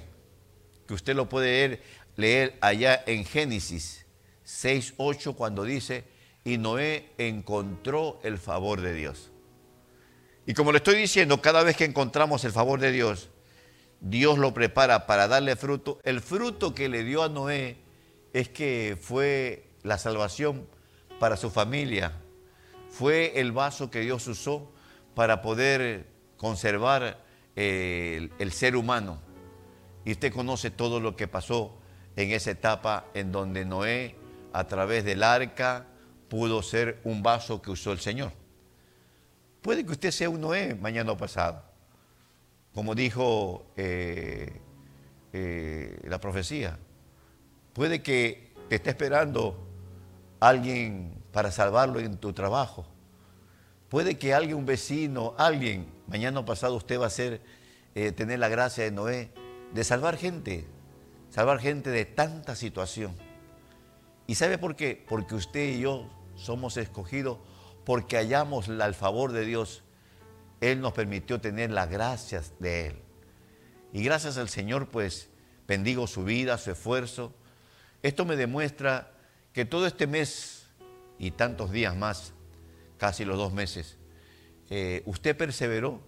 que 0.87 0.93
usted 0.93 1.15
lo 1.15 1.27
puede 1.27 1.47
leer, 1.47 1.81
leer 2.15 2.57
allá 2.61 3.03
en 3.07 3.25
Génesis 3.25 4.05
6, 4.43 4.93
8, 4.97 5.35
cuando 5.35 5.63
dice, 5.63 6.03
y 6.43 6.57
Noé 6.57 7.09
encontró 7.17 8.19
el 8.23 8.37
favor 8.37 8.81
de 8.81 8.93
Dios. 8.93 9.31
Y 10.45 10.53
como 10.53 10.71
le 10.71 10.77
estoy 10.77 10.95
diciendo, 10.95 11.41
cada 11.41 11.63
vez 11.63 11.75
que 11.75 11.85
encontramos 11.85 12.45
el 12.45 12.51
favor 12.51 12.79
de 12.79 12.91
Dios, 12.91 13.29
Dios 13.99 14.37
lo 14.37 14.53
prepara 14.53 15.05
para 15.05 15.27
darle 15.27 15.55
fruto. 15.55 15.99
El 16.03 16.21
fruto 16.21 16.73
que 16.73 16.87
le 16.87 17.03
dio 17.03 17.23
a 17.23 17.29
Noé 17.29 17.77
es 18.33 18.47
que 18.47 18.97
fue 19.01 19.69
la 19.83 19.97
salvación 19.97 20.67
para 21.19 21.35
su 21.35 21.49
familia. 21.49 22.13
Fue 22.98 23.39
el 23.39 23.51
vaso 23.51 23.92
que 23.92 24.00
Dios 24.00 24.25
usó 24.25 24.72
para 25.13 25.44
poder 25.44 26.08
conservar 26.36 27.24
eh, 27.56 28.32
el, 28.39 28.51
ser 28.51 28.75
humano. 28.75 29.20
Y 30.04 30.13
usted 30.13 30.34
conoce 30.34 30.72
todo 30.72 31.00
lo 31.00 31.16
que 31.16 31.27
pasó 31.27 31.77
en 32.16 32.32
esa 32.32 32.50
etapa 32.50 33.06
en 33.13 33.32
donde 33.32 33.66
Noé, 33.66 34.16
a 34.51 34.66
través 34.66 35.06
del 35.06 35.22
arca, 35.22 35.86
pudo 36.27 36.63
ser 36.63 37.00
un 37.04 37.22
vaso 37.22 37.62
que 37.62 37.70
usó 37.70 37.92
el 37.92 38.00
Señor. 38.00 38.32
Puede 39.62 39.86
que 39.86 39.92
usted 39.92 40.10
sea 40.10 40.32
un 40.32 40.42
Noé 40.42 40.74
mañana 40.74 41.12
o 41.12 41.18
pasado, 41.18 41.62
como 42.74 42.96
dijo 42.96 43.68
eh, 43.77 44.60
eh, 45.34 46.00
la 46.01 46.20
profecía. 46.20 46.80
Puede 47.74 48.01
que 48.01 48.54
te 48.70 48.77
esté 48.77 48.89
esperando 48.89 49.68
alguien 50.39 51.13
para 51.38 51.51
salvarlo 51.51 52.00
en 52.00 52.17
tu 52.17 52.34
trabajo. 52.34 52.84
Puede 53.89 54.17
que 54.17 54.34
alguien, 54.34 54.58
un 54.58 54.65
vecino, 54.65 55.36
alguien, 55.38 55.86
mañana 56.08 56.39
o 56.39 56.46
pasado 56.46 56.74
usted 56.74 57.00
va 57.00 57.06
a 57.06 57.12
ser, 57.12 57.41
eh, 57.94 58.12
tener 58.12 58.39
la 58.39 58.50
gracia 58.50 58.84
de 58.86 58.89
Noé, 58.89 59.29
de 59.72 59.84
salvar 59.84 60.17
gente, 60.17 60.65
salvar 61.29 61.60
gente 61.60 61.91
de 61.91 62.06
tanta 62.06 62.56
situación. 62.56 63.15
¿Y 64.25 64.34
sabe 64.34 64.58
por 64.58 64.75
qué? 64.75 65.06
Porque 65.08 65.36
usted 65.36 65.75
y 65.75 65.82
yo 65.82 66.10
somos 66.36 66.75
escogidos 66.75 67.38
porque 67.86 68.17
hallamos 68.17 68.67
el 68.67 68.96
favor 68.96 69.32
de 69.32 69.46
Dios, 69.46 69.84
Él 70.60 70.82
nos 70.82 70.94
permitió 70.94 71.39
tener 71.39 71.70
las 71.70 71.88
gracias 71.88 72.53
de 72.58 72.88
Él. 72.88 72.96
Y 73.94 74.01
gracias 74.01 74.39
al 74.39 74.50
Señor, 74.50 74.88
pues, 74.88 75.29
bendigo 75.67 76.08
su 76.08 76.24
vida, 76.24 76.58
su 76.58 76.72
esfuerzo. 76.72 77.32
Esto 78.01 78.25
me 78.25 78.38
demuestra 78.38 79.12
que 79.53 79.65
todo 79.65 79.86
este 79.86 80.08
mes 80.08 80.56
y 81.19 81.31
tantos 81.31 81.71
días 81.71 81.95
más, 81.95 82.33
casi 82.97 83.25
los 83.25 83.38
dos 83.38 83.53
meses, 83.53 83.97
eh, 84.69 85.03
usted 85.05 85.36
perseveró. 85.36 86.01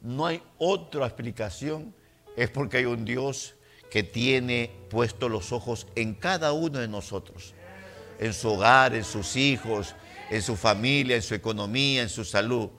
No 0.00 0.26
hay 0.26 0.42
otra 0.58 1.06
explicación, 1.06 1.94
es 2.36 2.50
porque 2.50 2.78
hay 2.78 2.84
un 2.84 3.04
Dios 3.04 3.56
que 3.90 4.02
tiene 4.02 4.70
puesto 4.90 5.28
los 5.28 5.52
ojos 5.52 5.86
en 5.96 6.14
cada 6.14 6.52
uno 6.52 6.78
de 6.78 6.88
nosotros, 6.88 7.54
en 8.18 8.32
su 8.32 8.50
hogar, 8.50 8.94
en 8.94 9.04
sus 9.04 9.36
hijos, 9.36 9.94
en 10.30 10.42
su 10.42 10.56
familia, 10.56 11.16
en 11.16 11.22
su 11.22 11.34
economía, 11.34 12.02
en 12.02 12.08
su 12.08 12.24
salud. 12.24 12.70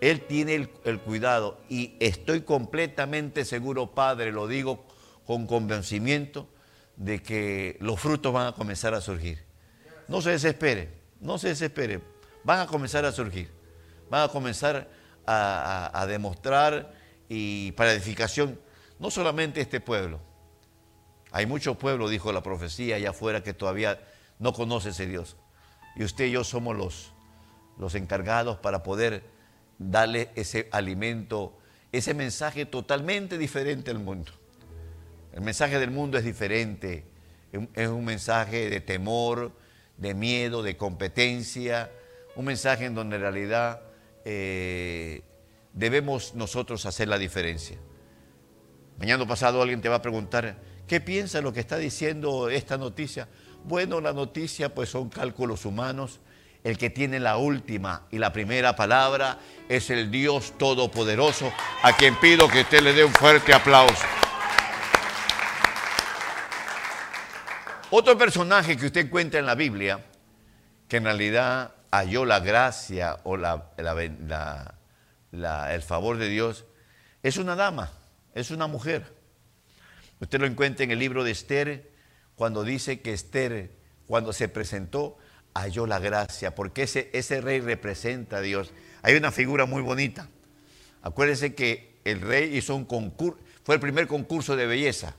Él 0.00 0.22
tiene 0.22 0.54
el, 0.84 1.00
cuidado 1.00 1.60
y 1.68 1.94
estoy 2.00 2.42
completamente 2.42 3.44
seguro, 3.44 3.94
Padre, 3.94 4.32
lo 4.32 4.46
digo 4.46 4.86
con 5.26 5.46
convencimiento, 5.46 6.48
de 6.96 7.22
que 7.22 7.76
los 7.80 7.98
frutos 7.98 8.32
van 8.32 8.48
a 8.48 8.52
comenzar 8.52 8.94
a 8.94 9.00
surgir. 9.00 9.42
No 10.06 10.20
se 10.20 10.30
desespere, 10.30 11.03
no 11.24 11.38
se 11.38 11.48
desespere, 11.48 12.00
van 12.44 12.60
a 12.60 12.66
comenzar 12.66 13.04
a 13.06 13.10
surgir, 13.10 13.50
van 14.10 14.22
a 14.22 14.28
comenzar 14.28 14.88
a, 15.26 16.04
demostrar 16.06 16.92
y 17.30 17.72
para 17.72 17.92
edificación, 17.92 18.60
no 18.98 19.10
solamente 19.10 19.62
este 19.62 19.80
pueblo, 19.80 20.20
hay 21.32 21.46
muchos 21.46 21.78
pueblos, 21.78 22.10
dijo 22.10 22.30
la 22.30 22.42
profecía 22.42 22.96
allá 22.96 23.10
afuera, 23.10 23.42
que 23.42 23.54
todavía 23.54 23.98
no 24.38 24.52
conoce 24.52 24.90
ese 24.90 25.06
Dios. 25.06 25.36
Y 25.96 26.04
usted 26.04 26.26
y 26.26 26.32
yo 26.32 26.44
somos 26.44 26.76
los, 26.76 27.12
los 27.78 27.96
encargados 27.96 28.58
para 28.58 28.82
poder 28.84 29.24
darle 29.78 30.30
ese 30.36 30.68
alimento, 30.70 31.58
ese 31.90 32.14
mensaje 32.14 32.66
totalmente 32.66 33.38
diferente 33.38 33.90
al 33.90 33.98
mundo. 33.98 34.30
El 35.32 35.40
mensaje 35.40 35.80
del 35.80 35.90
mundo 35.90 36.18
es 36.18 36.24
diferente, 36.24 37.04
es 37.50 37.88
un 37.88 38.04
mensaje 38.04 38.70
de 38.70 38.80
temor, 38.80 39.50
de 39.96 40.14
miedo, 40.14 40.62
de 40.62 40.76
competencia, 40.76 41.90
un 42.36 42.46
mensaje 42.46 42.86
en 42.86 42.94
donde 42.94 43.16
en 43.16 43.22
realidad 43.22 43.82
eh, 44.24 45.22
debemos 45.72 46.34
nosotros 46.34 46.86
hacer 46.86 47.08
la 47.08 47.18
diferencia. 47.18 47.78
Mañana 48.98 49.26
pasado 49.26 49.60
alguien 49.60 49.80
te 49.80 49.88
va 49.88 49.96
a 49.96 50.02
preguntar, 50.02 50.56
¿qué 50.86 51.00
piensa 51.00 51.40
lo 51.40 51.52
que 51.52 51.60
está 51.60 51.78
diciendo 51.78 52.48
esta 52.48 52.78
noticia? 52.78 53.28
Bueno, 53.64 54.00
la 54.00 54.12
noticia 54.12 54.74
pues 54.74 54.88
son 54.88 55.08
cálculos 55.08 55.64
humanos 55.64 56.20
el 56.64 56.78
que 56.78 56.90
tiene 56.90 57.20
la 57.20 57.36
última 57.36 58.06
y 58.10 58.18
la 58.18 58.32
primera 58.32 58.74
palabra 58.74 59.38
es 59.68 59.90
el 59.90 60.10
Dios 60.10 60.54
Todopoderoso, 60.58 61.52
a 61.82 61.94
quien 61.94 62.16
pido 62.16 62.48
que 62.48 62.62
usted 62.62 62.80
le 62.80 62.94
dé 62.94 63.04
un 63.04 63.12
fuerte 63.12 63.52
aplauso. 63.52 64.23
Otro 67.96 68.18
personaje 68.18 68.76
que 68.76 68.86
usted 68.86 69.06
encuentra 69.06 69.38
en 69.38 69.46
la 69.46 69.54
Biblia, 69.54 70.04
que 70.88 70.96
en 70.96 71.04
realidad 71.04 71.76
halló 71.92 72.24
la 72.24 72.40
gracia 72.40 73.20
o 73.22 73.36
el 73.36 73.44
favor 75.82 76.18
de 76.18 76.28
Dios, 76.28 76.64
es 77.22 77.36
una 77.36 77.54
dama, 77.54 77.92
es 78.34 78.50
una 78.50 78.66
mujer. 78.66 79.14
Usted 80.18 80.40
lo 80.40 80.46
encuentra 80.46 80.82
en 80.82 80.90
el 80.90 80.98
libro 80.98 81.22
de 81.22 81.30
Esther, 81.30 81.88
cuando 82.34 82.64
dice 82.64 83.00
que 83.00 83.12
Esther, 83.12 83.70
cuando 84.08 84.32
se 84.32 84.48
presentó, 84.48 85.16
halló 85.54 85.86
la 85.86 86.00
gracia, 86.00 86.56
porque 86.56 86.82
ese, 86.82 87.10
ese 87.12 87.40
rey 87.40 87.60
representa 87.60 88.38
a 88.38 88.40
Dios. 88.40 88.72
Hay 89.02 89.14
una 89.14 89.30
figura 89.30 89.66
muy 89.66 89.82
bonita. 89.82 90.28
Acuérdense 91.00 91.54
que 91.54 92.00
el 92.02 92.22
rey 92.22 92.56
hizo 92.56 92.74
un 92.74 92.86
concurso, 92.86 93.38
fue 93.62 93.76
el 93.76 93.80
primer 93.80 94.08
concurso 94.08 94.56
de 94.56 94.66
belleza 94.66 95.14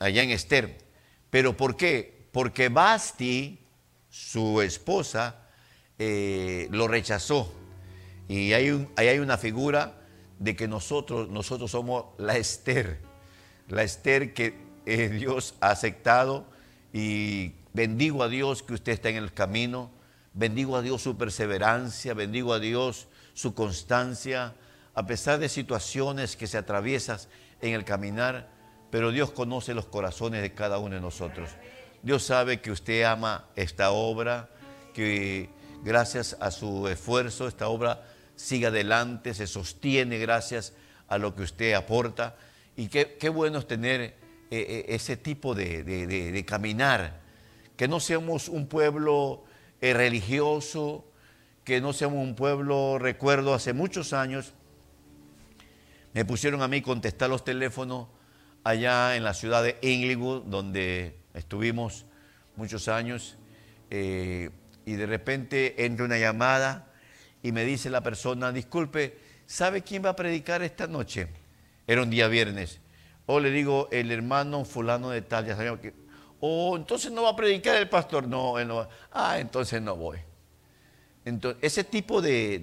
allá 0.00 0.22
en 0.22 0.32
Esther. 0.32 0.86
¿Pero 1.30 1.56
por 1.56 1.76
qué? 1.76 2.26
Porque 2.32 2.68
Basti, 2.68 3.58
su 4.08 4.60
esposa, 4.62 5.48
eh, 5.98 6.68
lo 6.70 6.88
rechazó. 6.88 7.52
Y 8.28 8.52
hay, 8.52 8.86
ahí 8.96 9.08
hay 9.08 9.18
una 9.18 9.38
figura 9.38 9.94
de 10.38 10.54
que 10.54 10.68
nosotros, 10.68 11.28
nosotros 11.28 11.70
somos 11.70 12.06
la 12.18 12.36
Esther, 12.36 13.00
la 13.68 13.82
Esther 13.82 14.32
que 14.34 14.54
eh, 14.86 15.08
Dios 15.08 15.54
ha 15.60 15.70
aceptado 15.70 16.46
y 16.92 17.52
bendigo 17.72 18.22
a 18.22 18.28
Dios 18.28 18.62
que 18.62 18.74
usted 18.74 18.92
está 18.92 19.08
en 19.08 19.16
el 19.16 19.32
camino, 19.32 19.90
bendigo 20.34 20.76
a 20.76 20.82
Dios 20.82 21.02
su 21.02 21.16
perseverancia, 21.16 22.14
bendigo 22.14 22.52
a 22.52 22.58
Dios 22.58 23.08
su 23.34 23.54
constancia, 23.54 24.54
a 24.94 25.06
pesar 25.06 25.38
de 25.38 25.48
situaciones 25.48 26.36
que 26.36 26.46
se 26.46 26.58
atraviesan 26.58 27.18
en 27.60 27.74
el 27.74 27.84
caminar, 27.84 28.48
pero 28.90 29.10
Dios 29.10 29.30
conoce 29.30 29.74
los 29.74 29.86
corazones 29.86 30.42
de 30.42 30.54
cada 30.54 30.78
uno 30.78 30.94
de 30.94 31.00
nosotros. 31.00 31.50
Dios 32.02 32.22
sabe 32.22 32.60
que 32.60 32.70
usted 32.70 33.02
ama 33.02 33.46
esta 33.56 33.90
obra, 33.90 34.48
que 34.94 35.50
gracias 35.82 36.36
a 36.40 36.50
su 36.50 36.88
esfuerzo 36.88 37.48
esta 37.48 37.68
obra 37.68 38.04
sigue 38.36 38.66
adelante, 38.66 39.34
se 39.34 39.46
sostiene 39.46 40.18
gracias 40.18 40.72
a 41.08 41.18
lo 41.18 41.34
que 41.34 41.42
usted 41.42 41.74
aporta. 41.74 42.36
Y 42.76 42.88
qué, 42.88 43.28
bueno 43.28 43.58
es 43.58 43.66
tener 43.66 44.00
eh, 44.00 44.16
eh, 44.50 44.84
ese 44.88 45.16
tipo 45.16 45.54
de, 45.54 46.44
caminar, 46.46 47.20
que 47.76 47.88
no 47.88 48.00
seamos 48.00 48.48
un 48.48 48.68
pueblo 48.68 49.44
eh, 49.80 49.92
religioso, 49.92 51.04
que 51.64 51.80
no 51.80 51.92
seamos 51.92 52.22
un 52.22 52.34
pueblo, 52.34 52.98
recuerdo 52.98 53.52
hace 53.52 53.72
muchos 53.72 54.12
años, 54.12 54.54
me 56.14 56.24
pusieron 56.24 56.62
a 56.62 56.68
mí 56.68 56.80
contestar 56.80 57.28
los 57.28 57.44
teléfonos 57.44 58.06
allá 58.68 59.16
en 59.16 59.24
la 59.24 59.32
ciudad 59.32 59.62
de 59.62 59.78
Inglewood, 59.80 60.42
donde 60.42 61.16
estuvimos 61.32 62.04
muchos 62.54 62.88
años, 62.88 63.38
eh, 63.88 64.50
y 64.84 64.92
de 64.92 65.06
repente 65.06 65.86
entra 65.86 66.04
una 66.04 66.18
llamada 66.18 66.92
y 67.42 67.52
me 67.52 67.64
dice 67.64 67.88
la 67.88 68.02
persona, 68.02 68.52
disculpe, 68.52 69.18
¿sabe 69.46 69.80
quién 69.80 70.04
va 70.04 70.10
a 70.10 70.16
predicar 70.16 70.62
esta 70.62 70.86
noche? 70.86 71.28
Era 71.86 72.02
un 72.02 72.10
día 72.10 72.28
viernes. 72.28 72.80
O 73.24 73.40
le 73.40 73.50
digo, 73.50 73.88
el 73.90 74.12
hermano 74.12 74.66
fulano 74.66 75.10
de 75.10 75.22
tal, 75.22 75.46
ya 75.46 75.56
sabemos 75.56 75.80
que... 75.80 75.94
O 76.40 76.76
entonces 76.76 77.10
no 77.10 77.22
va 77.22 77.30
a 77.30 77.36
predicar 77.36 77.74
el 77.76 77.88
pastor. 77.88 78.28
No, 78.28 78.58
él 78.58 78.68
no 78.68 78.76
va. 78.76 78.88
Ah, 79.12 79.38
entonces 79.38 79.80
no 79.80 79.96
voy. 79.96 80.18
Entonces, 81.24 81.62
ese 81.62 81.84
tipo 81.84 82.20
de, 82.20 82.58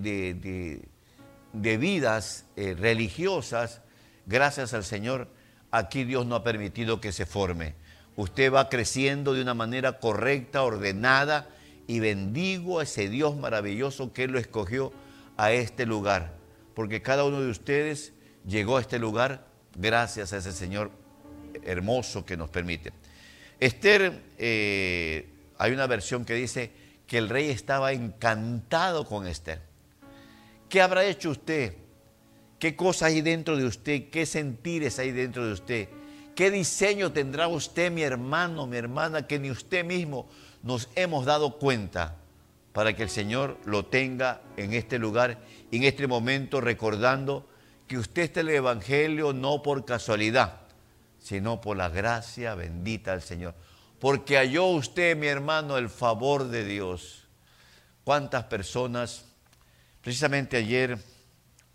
de, 1.51 1.77
vidas 1.77 2.45
eh, 2.55 2.75
religiosas, 2.77 3.81
gracias 4.25 4.74
al 4.74 4.83
Señor, 4.83 5.27
aquí 5.72 6.03
Dios 6.03 6.25
no 6.25 6.36
ha 6.36 6.43
permitido 6.43 7.01
que 7.01 7.12
se 7.12 7.25
forme. 7.25 7.75
Usted 8.15 8.51
va 8.51 8.69
creciendo 8.69 9.34
de 9.34 9.41
una 9.41 9.53
manera 9.53 10.00
correcta, 10.00 10.63
ordenada, 10.63 11.50
y 11.88 11.99
bendigo 11.99 12.80
a 12.80 12.84
ese 12.84 13.10
Dios 13.10 13.38
maravilloso 13.38 14.13
que 14.13 14.28
lo 14.28 14.39
escogió 14.39 14.91
a 15.38 15.51
este 15.51 15.86
lugar. 15.86 16.34
Porque 16.73 17.01
cada 17.01 17.25
uno 17.25 17.41
de 17.41 17.49
ustedes 17.49 18.13
llegó 18.47 18.78
a 18.78 18.82
este 18.82 18.99
lugar 18.99 19.45
gracias 19.75 20.34
a 20.34 20.38
ese 20.38 20.51
Señor 20.51 20.91
hermoso 21.63 22.25
que 22.25 22.38
nos 22.38 22.49
permite. 22.49 22.91
Esther, 23.60 24.23
eh, 24.38 25.30
hay 25.58 25.71
una 25.71 25.88
versión 25.88 26.25
que 26.25 26.34
dice 26.34 26.71
que 27.08 27.17
el 27.17 27.30
rey 27.30 27.49
estaba 27.49 27.91
encantado 27.91 29.06
con 29.06 29.28
Esther. 29.28 29.62
¿Qué 30.69 30.82
habrá 30.82 31.06
hecho 31.06 31.30
usted 31.30 31.75
¿Qué 32.65 32.75
cosas 32.75 33.10
hay 33.10 33.21
dentro 33.21 33.56
de 33.58 33.63
usted? 33.63 34.10
¿Qué 34.10 34.25
sentires 34.25 34.97
hay 34.97 35.12
dentro 35.12 35.45
de 35.45 35.54
usted? 35.54 35.88
¿Qué 36.34 36.49
diseño 36.49 37.12
tendrá 37.12 37.47
usted, 37.47 37.91
mi 37.91 38.01
hermano, 38.01 38.65
mi 38.65 38.75
hermana, 38.75 39.28
que 39.28 39.38
ni 39.38 39.51
usted 39.51 39.86
mismo 39.86 40.28
nos 40.63 40.89
hemos 40.95 41.25
dado 41.25 41.60
cuenta 41.60 42.15
para 42.73 42.95
que 42.95 43.04
el 43.04 43.10
Señor 43.12 43.60
lo 43.65 43.86
tenga 43.86 44.41
en 44.58 44.73
este 44.73 44.97
lugar, 44.97 45.38
en 45.71 45.84
este 45.84 46.08
momento, 46.08 46.60
recordando 46.60 47.47
que 47.86 47.99
usted 47.99 48.23
está 48.23 48.39
en 48.39 48.47
el 48.47 48.56
Evangelio 48.56 49.32
no 49.32 49.62
por 49.62 49.86
casualidad, 49.86 50.62
sino 51.19 51.62
por 51.62 51.78
la 51.78 51.89
gracia 51.89 52.56
bendita 52.56 53.12
del 53.12 53.21
Señor. 53.21 53.54
Porque 53.99 54.38
halló 54.38 54.65
usted, 54.65 55.15
mi 55.15 55.28
hermano, 55.28 55.78
el 55.78 55.89
favor 55.89 56.47
de 56.47 56.65
Dios. 56.65 57.28
¿Cuántas 58.04 58.45
personas, 58.45 59.25
precisamente 60.01 60.58
ayer, 60.58 60.97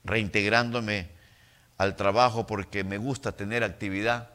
reintegrándome 0.04 1.08
al 1.76 1.96
trabajo 1.96 2.46
porque 2.46 2.84
me 2.84 2.98
gusta 2.98 3.32
tener 3.32 3.64
actividad. 3.64 4.30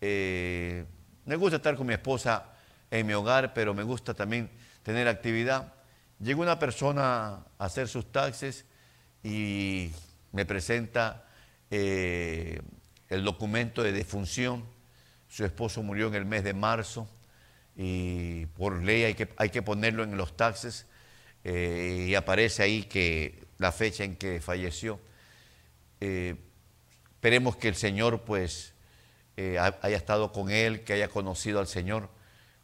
Eh, 0.00 0.84
me 1.24 1.36
gusta 1.36 1.56
estar 1.56 1.76
con 1.76 1.86
mi 1.86 1.94
esposa 1.94 2.46
en 2.90 3.06
mi 3.06 3.14
hogar, 3.14 3.54
pero 3.54 3.74
me 3.74 3.82
gusta 3.82 4.14
también 4.14 4.50
tener 4.82 5.08
actividad. 5.08 5.72
Llegó 6.20 6.42
una 6.42 6.58
persona 6.58 7.44
a 7.58 7.64
hacer 7.64 7.88
sus 7.88 8.12
taxes 8.12 8.64
y 9.22 9.90
me 10.32 10.44
presenta 10.44 11.24
eh, 11.70 12.60
el 13.08 13.24
documento 13.24 13.82
de 13.82 13.92
defunción. 13.92 14.64
Su 15.28 15.44
esposo 15.44 15.82
murió 15.82 16.08
en 16.08 16.14
el 16.14 16.26
mes 16.26 16.44
de 16.44 16.54
marzo 16.54 17.08
y 17.76 18.46
por 18.46 18.82
ley 18.82 19.04
hay 19.04 19.14
que, 19.14 19.28
hay 19.36 19.48
que 19.48 19.62
ponerlo 19.62 20.02
en 20.02 20.16
los 20.16 20.36
taxes 20.36 20.86
eh, 21.44 22.06
y 22.08 22.14
aparece 22.14 22.62
ahí 22.62 22.84
que 22.84 23.46
la 23.62 23.72
fecha 23.72 24.04
en 24.04 24.16
que 24.16 24.40
falleció. 24.40 25.00
Eh, 26.00 26.34
esperemos 27.14 27.56
que 27.56 27.68
el 27.68 27.76
Señor 27.76 28.22
pues 28.22 28.74
eh, 29.36 29.58
haya 29.58 29.96
estado 29.96 30.32
con 30.32 30.50
él, 30.50 30.82
que 30.82 30.92
haya 30.92 31.08
conocido 31.08 31.60
al 31.60 31.68
Señor, 31.68 32.10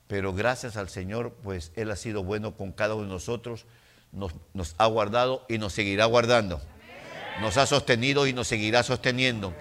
pero 0.09 0.35
gracias 0.35 0.77
al 0.77 0.89
Señor 0.89 1.33
pues 1.43 1.73
Él 1.77 1.91
ha 1.91 1.97
sido 1.97 2.25
bueno 2.25 2.57
con 2.57 2.73
cada 2.73 2.95
uno 2.95 3.05
de 3.05 3.11
nosotros, 3.11 3.65
nos, 4.13 4.35
nos 4.53 4.75
ha 4.79 4.87
guardado 4.87 5.47
y 5.49 5.59
nos 5.59 5.73
seguirá 5.73 6.05
guardando, 6.07 6.61
nos 7.41 7.57
ha 7.57 7.67
sostenido 7.67 8.27
y 8.27 8.33
nos 8.33 8.49
seguirá 8.49 8.83
sosteniendo, 8.83 9.55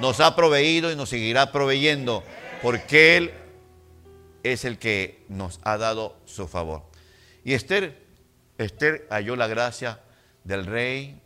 nos 0.00 0.20
ha 0.20 0.36
proveído 0.36 0.92
y 0.92 0.96
nos 0.96 1.08
seguirá 1.08 1.52
proveyendo, 1.52 2.22
porque 2.60 3.16
Él 3.16 3.32
es 4.42 4.64
el 4.64 4.78
que 4.78 5.24
nos 5.28 5.58
ha 5.62 5.78
dado 5.78 6.16
su 6.26 6.46
favor. 6.48 6.82
Y 7.44 7.54
Esther, 7.54 8.02
Esther 8.58 9.06
halló 9.10 9.36
la 9.36 9.46
gracia 9.46 10.00
del 10.44 10.66
rey, 10.66 11.20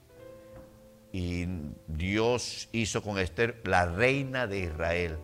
y 1.12 1.46
Dios 1.86 2.68
hizo 2.72 3.02
con 3.02 3.18
Esther 3.18 3.60
la 3.64 3.86
reina 3.86 4.46
de 4.46 4.60
Israel. 4.60 5.16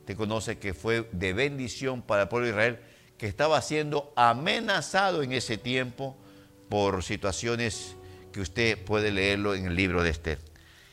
Usted 0.00 0.16
conoce 0.16 0.58
que 0.58 0.72
fue 0.74 1.08
de 1.12 1.32
bendición 1.32 2.02
para 2.02 2.22
el 2.22 2.28
pueblo 2.28 2.46
de 2.46 2.52
Israel, 2.52 2.78
que 3.18 3.26
estaba 3.26 3.60
siendo 3.60 4.12
amenazado 4.16 5.22
en 5.22 5.32
ese 5.32 5.58
tiempo 5.58 6.16
por 6.68 7.02
situaciones 7.02 7.96
que 8.32 8.40
usted 8.40 8.84
puede 8.84 9.10
leerlo 9.10 9.54
en 9.54 9.66
el 9.66 9.74
libro 9.74 10.02
de 10.02 10.10
Esther. 10.10 10.38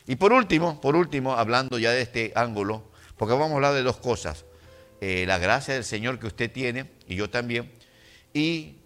Y 0.06 0.16
por 0.16 0.32
último, 0.32 0.80
por 0.80 0.96
último, 0.96 1.34
hablando 1.34 1.78
ya 1.78 1.92
de 1.92 2.02
este 2.02 2.32
ángulo, 2.34 2.90
porque 3.16 3.34
vamos 3.34 3.52
a 3.52 3.54
hablar 3.54 3.74
de 3.74 3.82
dos 3.82 3.98
cosas. 3.98 4.44
Eh, 5.00 5.24
la 5.26 5.38
gracia 5.38 5.74
del 5.74 5.84
Señor 5.84 6.18
que 6.18 6.26
usted 6.26 6.50
tiene, 6.50 6.90
y 7.06 7.14
yo 7.14 7.30
también, 7.30 7.70
y 8.34 8.79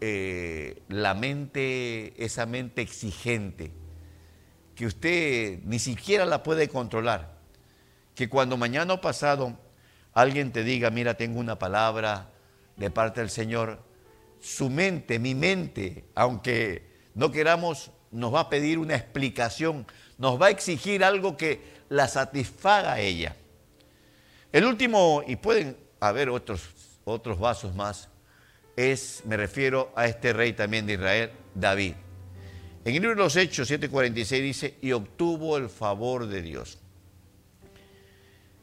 eh, 0.00 0.82
la 0.88 1.14
mente, 1.14 2.14
esa 2.22 2.46
mente 2.46 2.82
exigente 2.82 3.70
que 4.74 4.86
usted 4.86 5.58
ni 5.64 5.78
siquiera 5.78 6.24
la 6.24 6.42
puede 6.42 6.68
controlar. 6.68 7.38
Que 8.14 8.28
cuando 8.28 8.56
mañana 8.56 8.94
o 8.94 9.00
pasado 9.00 9.58
alguien 10.14 10.52
te 10.52 10.64
diga, 10.64 10.90
mira, 10.90 11.14
tengo 11.14 11.38
una 11.38 11.58
palabra 11.58 12.30
de 12.76 12.90
parte 12.90 13.20
del 13.20 13.28
Señor, 13.28 13.82
su 14.40 14.70
mente, 14.70 15.18
mi 15.18 15.34
mente, 15.34 16.06
aunque 16.14 16.88
no 17.14 17.30
queramos, 17.30 17.90
nos 18.10 18.32
va 18.32 18.40
a 18.40 18.48
pedir 18.48 18.78
una 18.78 18.96
explicación, 18.96 19.86
nos 20.16 20.40
va 20.40 20.46
a 20.46 20.50
exigir 20.50 21.04
algo 21.04 21.36
que 21.36 21.60
la 21.90 22.08
satisfaga 22.08 22.94
a 22.94 23.00
ella. 23.00 23.36
El 24.50 24.64
último, 24.64 25.22
y 25.26 25.36
pueden 25.36 25.76
haber 26.00 26.30
otros, 26.30 26.62
otros 27.04 27.38
vasos 27.38 27.74
más, 27.74 28.08
es, 28.76 29.22
me 29.26 29.36
refiero 29.36 29.92
a 29.96 30.06
este 30.06 30.32
rey 30.32 30.52
también 30.52 30.86
de 30.86 30.94
Israel, 30.94 31.30
David. 31.54 31.94
En 32.84 32.94
el 32.94 33.02
libro 33.02 33.10
de 33.10 33.16
los 33.16 33.36
Hechos 33.36 33.70
7:46 33.70 34.42
dice, 34.42 34.74
y 34.80 34.92
obtuvo 34.92 35.56
el 35.56 35.68
favor 35.68 36.26
de 36.26 36.42
Dios. 36.42 36.78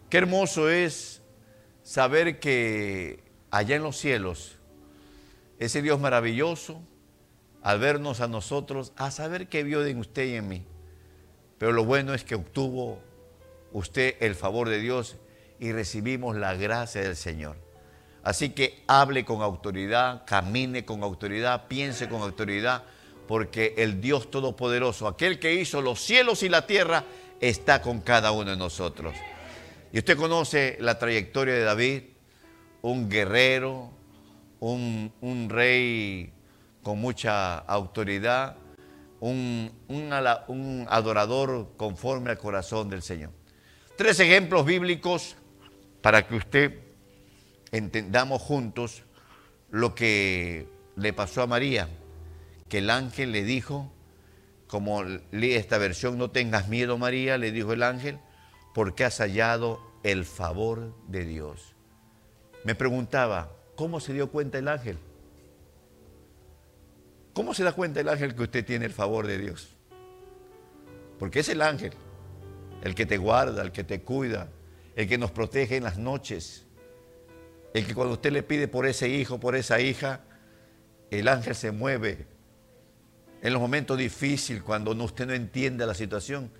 Qué 0.10 0.18
hermoso 0.18 0.70
es 0.70 1.22
saber 1.84 2.40
que 2.40 3.24
allá 3.52 3.76
en 3.76 3.84
los 3.84 3.98
cielos, 3.98 4.58
ese 5.60 5.82
Dios 5.82 6.00
maravilloso, 6.00 6.82
al 7.62 7.80
vernos 7.80 8.22
a 8.22 8.28
nosotros, 8.28 8.94
a 8.96 9.12
saber 9.12 9.48
que 9.48 9.64
vio 9.64 9.86
en 9.86 10.00
usted 10.00 10.26
y 10.26 10.36
en 10.36 10.48
mí. 10.48 10.66
Pero 11.58 11.74
lo 11.74 11.84
bueno 11.84 12.14
es 12.14 12.24
que 12.24 12.36
obtuvo 12.36 13.00
usted 13.72 14.16
el 14.20 14.36
favor 14.36 14.70
de 14.70 14.80
Dios 14.80 15.18
y 15.60 15.72
recibimos 15.72 16.36
la 16.36 16.56
gracia 16.56 17.02
del 17.02 17.16
Señor. 17.16 17.67
Así 18.28 18.50
que 18.50 18.84
hable 18.88 19.24
con 19.24 19.42
autoridad, 19.42 20.24
camine 20.26 20.84
con 20.84 21.02
autoridad, 21.02 21.70
piense 21.70 22.10
con 22.10 22.22
autoridad, 22.22 22.84
porque 23.26 23.74
el 23.78 24.02
Dios 24.02 24.30
Todopoderoso, 24.30 25.08
aquel 25.08 25.40
que 25.40 25.54
hizo 25.54 25.82
los 25.82 26.02
cielos 26.02 26.44
y 26.44 26.50
la 26.50 26.68
tierra, 26.68 27.06
está 27.40 27.82
con 27.82 28.02
cada 28.02 28.34
uno 28.34 28.52
de 28.52 28.58
nosotros. 28.58 29.16
Y 29.94 30.00
usted 30.00 30.18
conoce 30.18 30.76
la 30.82 31.00
trayectoria 31.00 31.54
de 31.54 31.64
David, 31.64 32.04
un 32.82 33.10
guerrero, 33.10 33.92
un, 34.60 35.48
rey 35.50 36.34
con 36.84 37.00
mucha 37.00 37.60
autoridad, 37.60 38.58
un, 39.22 39.72
adorador 40.90 41.70
conforme 41.78 42.32
al 42.32 42.38
corazón 42.38 42.90
del 42.90 43.04
Señor. 43.04 43.32
Tres 43.96 44.20
ejemplos 44.20 44.66
bíblicos 44.66 45.38
para 46.02 46.28
que 46.28 46.36
usted 46.36 46.87
entendamos 47.72 48.42
juntos 48.42 49.04
lo 49.70 49.96
que 49.96 50.68
le 50.96 51.14
pasó 51.14 51.42
a 51.42 51.48
María, 51.48 51.90
que 52.70 52.80
el 52.80 52.90
ángel 52.90 53.32
le 53.32 53.44
dijo, 53.44 53.92
como 54.68 55.04
lee 55.04 55.54
esta 55.54 55.78
versión, 55.78 56.18
no 56.18 56.32
tengas 56.32 56.68
miedo 56.68 56.98
María, 56.98 57.38
le 57.38 57.52
dijo 57.52 57.74
el 57.74 57.84
ángel, 57.84 58.20
porque 58.74 59.06
has 59.06 59.18
hallado 59.20 59.82
el 60.04 60.26
favor 60.26 60.94
de 61.08 61.26
Dios. 61.26 61.74
Me 62.64 62.76
preguntaba, 62.76 63.52
¿cómo 63.76 64.00
se 64.00 64.14
dio 64.14 64.30
cuenta 64.30 64.58
el 64.58 64.68
ángel? 64.68 64.98
¿Cómo 67.34 67.54
se 67.54 67.64
da 67.64 67.72
cuenta 67.72 68.00
el 68.00 68.10
ángel 68.10 68.36
que 68.36 68.44
usted 68.44 68.66
tiene 68.66 68.86
el 68.86 68.94
favor 68.94 69.28
de 69.28 69.38
Dios? 69.38 69.76
Porque 71.20 71.40
es 71.40 71.50
el 71.50 71.62
ángel, 71.62 71.94
el 72.84 72.96
que 72.96 73.06
te 73.06 73.18
guarda, 73.18 73.62
el 73.62 73.72
que 73.72 73.84
te 73.84 74.02
cuida, 74.02 74.50
el 74.96 75.08
que 75.08 75.18
nos 75.18 75.32
protege 75.32 75.78
en 75.78 75.84
las 75.84 75.98
noches, 75.98 76.67
el 77.78 77.86
que 77.86 77.94
cuando 77.94 78.14
usted 78.14 78.32
le 78.32 78.44
pide 78.44 78.68
por 78.68 78.86
ese 78.86 79.10
hijo, 79.10 79.40
por 79.40 79.56
esa 79.56 79.80
hija, 79.80 80.22
el 81.12 81.28
ángel 81.28 81.56
se 81.56 81.72
mueve. 81.72 82.28
En 83.42 83.54
los 83.54 83.62
momentos 83.62 83.98
difíciles, 83.98 84.64
cuando 84.64 84.92
usted 84.92 85.28
no 85.28 85.34
entiende 85.34 85.86
la 85.86 85.94
situación, 85.94 86.52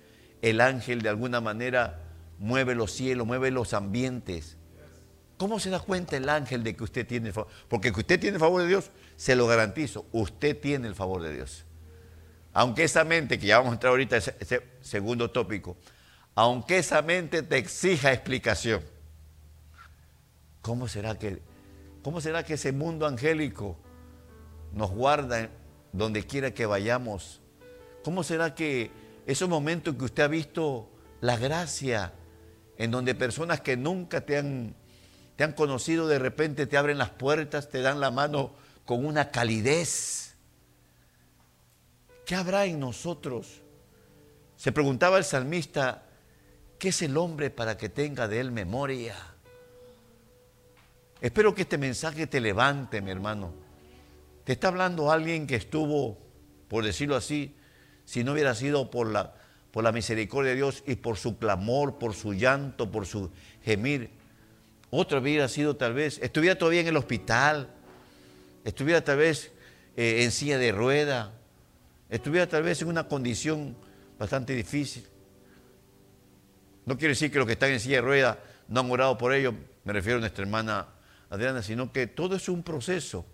el 0.42 0.60
ángel 0.60 1.02
de 1.02 1.08
alguna 1.08 1.40
manera 1.40 2.00
mueve 2.38 2.74
los 2.74 2.92
cielos, 2.92 3.26
mueve 3.26 3.50
los 3.50 3.74
ambientes. 3.74 4.56
¿Cómo 5.36 5.60
se 5.60 5.70
da 5.70 5.80
cuenta 5.80 6.16
el 6.16 6.28
ángel 6.28 6.62
de 6.62 6.74
que 6.74 6.84
usted 6.84 7.06
tiene 7.06 7.28
el 7.28 7.34
favor? 7.34 7.50
Porque 7.68 7.92
que 7.92 8.00
usted 8.00 8.20
tiene 8.20 8.36
el 8.36 8.40
favor 8.40 8.62
de 8.62 8.68
Dios, 8.68 8.90
se 9.16 9.36
lo 9.36 9.46
garantizo, 9.46 10.06
usted 10.12 10.58
tiene 10.58 10.88
el 10.88 10.94
favor 10.94 11.22
de 11.22 11.34
Dios. 11.34 11.64
Aunque 12.52 12.84
esa 12.84 13.04
mente, 13.04 13.38
que 13.38 13.46
ya 13.46 13.58
vamos 13.58 13.70
a 13.70 13.74
entrar 13.74 13.90
ahorita 13.90 14.16
ese 14.16 14.62
segundo 14.80 15.30
tópico, 15.30 15.76
aunque 16.34 16.78
esa 16.78 17.02
mente 17.02 17.42
te 17.42 17.56
exija 17.56 18.12
explicación, 18.12 18.82
¿cómo 20.62 20.88
será 20.88 21.18
que, 21.18 21.40
cómo 22.02 22.20
será 22.20 22.44
que 22.44 22.54
ese 22.54 22.72
mundo 22.72 23.06
angélico 23.06 23.76
nos 24.72 24.90
guarda 24.90 25.50
donde 25.92 26.26
quiera 26.26 26.52
que 26.52 26.66
vayamos? 26.66 27.40
¿Cómo 28.04 28.22
será 28.22 28.54
que 28.54 28.90
esos 29.26 29.48
momentos 29.48 29.94
que 29.96 30.04
usted 30.04 30.22
ha 30.22 30.28
visto 30.28 30.90
la 31.20 31.36
gracia, 31.36 32.12
en 32.76 32.90
donde 32.90 33.14
personas 33.14 33.60
que 33.60 33.76
nunca 33.76 34.22
te 34.22 34.38
han, 34.38 34.74
te 35.36 35.44
han 35.44 35.52
conocido 35.52 36.06
de 36.06 36.18
repente 36.18 36.66
te 36.66 36.76
abren 36.76 36.98
las 36.98 37.10
puertas, 37.10 37.68
te 37.68 37.82
dan 37.82 38.00
la 38.00 38.10
mano 38.10 38.52
con 38.84 39.04
una 39.04 39.30
calidez? 39.30 40.36
¿Qué 42.24 42.34
habrá 42.34 42.66
en 42.66 42.78
nosotros? 42.78 43.62
Se 44.56 44.72
preguntaba 44.72 45.18
el 45.18 45.24
salmista, 45.24 46.02
¿qué 46.78 46.88
es 46.88 47.02
el 47.02 47.16
hombre 47.16 47.50
para 47.50 47.76
que 47.76 47.88
tenga 47.88 48.28
de 48.28 48.40
él 48.40 48.50
memoria? 48.50 49.16
Espero 51.20 51.54
que 51.54 51.62
este 51.62 51.78
mensaje 51.78 52.26
te 52.26 52.40
levante, 52.40 53.00
mi 53.00 53.10
hermano. 53.10 53.52
Te 54.44 54.52
está 54.52 54.68
hablando 54.68 55.10
alguien 55.10 55.46
que 55.46 55.56
estuvo, 55.56 56.16
por 56.68 56.84
decirlo 56.84 57.16
así, 57.16 57.56
si 58.04 58.22
no 58.22 58.32
hubiera 58.32 58.54
sido 58.54 58.90
por 58.90 59.08
la, 59.08 59.34
por 59.72 59.82
la 59.82 59.90
misericordia 59.90 60.50
de 60.50 60.56
Dios 60.56 60.84
y 60.86 60.94
por 60.94 61.16
su 61.16 61.36
clamor, 61.38 61.98
por 61.98 62.14
su 62.14 62.34
llanto, 62.34 62.90
por 62.90 63.04
su 63.04 63.30
gemir. 63.64 64.10
Otro 64.90 65.18
hubiera 65.18 65.48
sido 65.48 65.76
tal 65.76 65.92
vez, 65.92 66.18
estuviera 66.22 66.56
todavía 66.56 66.80
en 66.80 66.86
el 66.86 66.96
hospital, 66.96 67.68
estuviera 68.64 69.02
tal 69.02 69.18
vez 69.18 69.50
eh, 69.96 70.22
en 70.22 70.30
silla 70.30 70.56
de 70.56 70.70
rueda, 70.72 71.32
estuviera 72.08 72.48
tal 72.48 72.62
vez 72.62 72.80
en 72.80 72.88
una 72.88 73.08
condición 73.08 73.76
bastante 74.18 74.54
difícil. 74.54 75.04
No 76.86 76.96
quiere 76.96 77.12
decir 77.12 77.30
que 77.30 77.38
los 77.38 77.46
que 77.46 77.52
están 77.52 77.70
en 77.70 77.80
silla 77.80 77.96
de 77.96 78.02
rueda 78.02 78.38
no 78.68 78.80
han 78.80 78.90
orado 78.90 79.18
por 79.18 79.34
ello, 79.34 79.52
me 79.84 79.92
refiero 79.92 80.16
a 80.18 80.20
nuestra 80.20 80.44
hermana 80.44 80.86
Adriana, 81.30 81.62
sino 81.62 81.92
que 81.92 82.06
todo 82.06 82.36
es 82.36 82.48
un 82.48 82.62
proceso. 82.62 83.26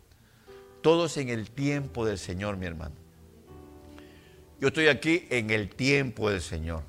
Todo 0.82 1.06
es 1.06 1.16
en 1.16 1.28
el 1.28 1.50
tiempo 1.50 2.04
del 2.04 2.18
Señor, 2.18 2.56
mi 2.56 2.66
hermano. 2.66 2.94
Yo 4.60 4.68
estoy 4.68 4.88
aquí 4.88 5.26
en 5.30 5.50
el 5.50 5.70
tiempo 5.70 6.30
del 6.30 6.40
Señor. 6.40 6.82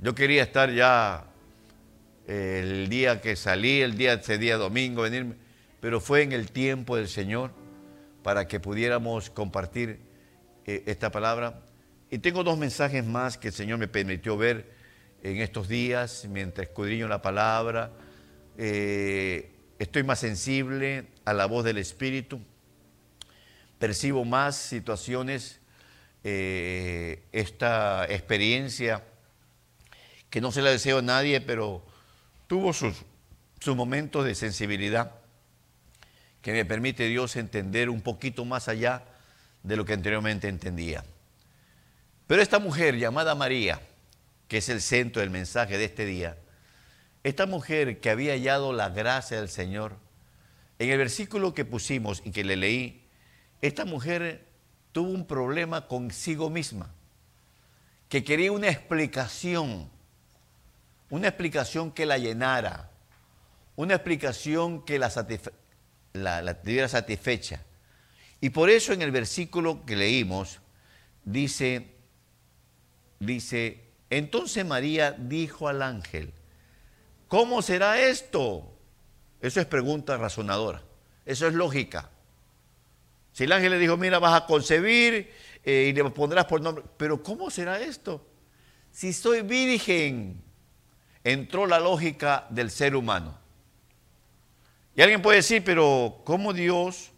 Yo 0.00 0.14
quería 0.14 0.42
estar 0.42 0.70
ya 0.70 1.24
eh, 2.26 2.60
el 2.62 2.88
día 2.88 3.20
que 3.20 3.36
salí, 3.36 3.80
el 3.80 3.96
día 3.96 4.14
ese 4.14 4.38
día 4.38 4.56
domingo, 4.56 5.02
venirme, 5.02 5.36
pero 5.80 6.00
fue 6.00 6.22
en 6.22 6.32
el 6.32 6.50
tiempo 6.50 6.96
del 6.96 7.08
Señor 7.08 7.50
para 8.22 8.46
que 8.46 8.60
pudiéramos 8.60 9.30
compartir 9.30 10.00
eh, 10.66 10.82
esta 10.86 11.10
palabra. 11.10 11.62
Y 12.10 12.18
tengo 12.18 12.44
dos 12.44 12.58
mensajes 12.58 13.04
más 13.04 13.38
que 13.38 13.48
el 13.48 13.54
Señor 13.54 13.78
me 13.78 13.88
permitió 13.88 14.36
ver 14.36 14.70
en 15.22 15.38
estos 15.38 15.68
días 15.68 16.26
mientras 16.30 16.68
escudriño 16.68 17.08
la 17.08 17.22
palabra. 17.22 17.92
Eh, 18.58 19.55
estoy 19.78 20.02
más 20.02 20.20
sensible 20.20 21.06
a 21.24 21.32
la 21.32 21.46
voz 21.46 21.64
del 21.64 21.78
Espíritu, 21.78 22.40
percibo 23.78 24.24
más 24.24 24.56
situaciones, 24.56 25.60
eh, 26.24 27.22
esta 27.32 28.04
experiencia 28.06 29.04
que 30.30 30.40
no 30.40 30.50
se 30.50 30.62
la 30.62 30.70
deseo 30.70 30.98
a 30.98 31.02
nadie, 31.02 31.40
pero 31.40 31.84
tuvo 32.46 32.72
sus, 32.72 32.96
sus 33.60 33.76
momentos 33.76 34.24
de 34.24 34.34
sensibilidad 34.34 35.12
que 36.42 36.52
me 36.52 36.64
permite 36.64 37.04
Dios 37.08 37.36
entender 37.36 37.90
un 37.90 38.00
poquito 38.00 38.44
más 38.44 38.68
allá 38.68 39.04
de 39.62 39.76
lo 39.76 39.84
que 39.84 39.92
anteriormente 39.92 40.48
entendía. 40.48 41.04
Pero 42.26 42.42
esta 42.42 42.58
mujer 42.58 42.96
llamada 42.96 43.34
María, 43.34 43.80
que 44.48 44.58
es 44.58 44.68
el 44.68 44.80
centro 44.80 45.20
del 45.20 45.30
mensaje 45.30 45.78
de 45.78 45.84
este 45.84 46.04
día, 46.04 46.36
esta 47.26 47.46
mujer 47.46 47.98
que 47.98 48.08
había 48.08 48.34
hallado 48.34 48.72
la 48.72 48.88
gracia 48.88 49.38
del 49.38 49.48
Señor, 49.48 49.96
en 50.78 50.90
el 50.90 50.98
versículo 50.98 51.54
que 51.54 51.64
pusimos 51.64 52.22
y 52.24 52.30
que 52.30 52.44
le 52.44 52.54
leí, 52.54 53.04
esta 53.62 53.84
mujer 53.84 54.46
tuvo 54.92 55.10
un 55.10 55.26
problema 55.26 55.88
consigo 55.88 56.50
misma, 56.50 56.94
que 58.08 58.22
quería 58.22 58.52
una 58.52 58.68
explicación, 58.68 59.90
una 61.10 61.26
explicación 61.26 61.90
que 61.90 62.06
la 62.06 62.16
llenara, 62.16 62.92
una 63.74 63.94
explicación 63.94 64.84
que 64.84 65.00
la, 65.00 65.12
la, 66.12 66.42
la 66.42 66.62
tuviera 66.62 66.86
satisfecha. 66.86 67.60
Y 68.40 68.50
por 68.50 68.70
eso 68.70 68.92
en 68.92 69.02
el 69.02 69.10
versículo 69.10 69.84
que 69.84 69.96
leímos 69.96 70.60
dice, 71.24 71.92
dice, 73.18 73.82
entonces 74.10 74.64
María 74.64 75.10
dijo 75.10 75.66
al 75.66 75.82
ángel, 75.82 76.32
¿Cómo 77.28 77.60
será 77.62 78.00
esto? 78.00 78.72
Eso 79.40 79.60
es 79.60 79.66
pregunta 79.66 80.16
razonadora. 80.16 80.82
Eso 81.24 81.46
es 81.46 81.54
lógica. 81.54 82.10
Si 83.32 83.44
el 83.44 83.52
ángel 83.52 83.72
le 83.72 83.78
dijo, 83.78 83.96
mira, 83.96 84.18
vas 84.18 84.42
a 84.42 84.46
concebir 84.46 85.32
eh, 85.64 85.88
y 85.90 85.92
le 85.92 86.08
pondrás 86.10 86.46
por 86.46 86.60
nombre, 86.60 86.84
pero 86.96 87.22
¿cómo 87.22 87.50
será 87.50 87.80
esto? 87.80 88.24
Si 88.92 89.12
soy 89.12 89.42
virgen, 89.42 90.42
entró 91.22 91.66
la 91.66 91.80
lógica 91.80 92.46
del 92.48 92.70
ser 92.70 92.96
humano. 92.96 93.36
Y 94.94 95.02
alguien 95.02 95.20
puede 95.20 95.38
decir, 95.38 95.62
pero 95.64 96.22
¿cómo 96.24 96.54
Dios 96.54 97.10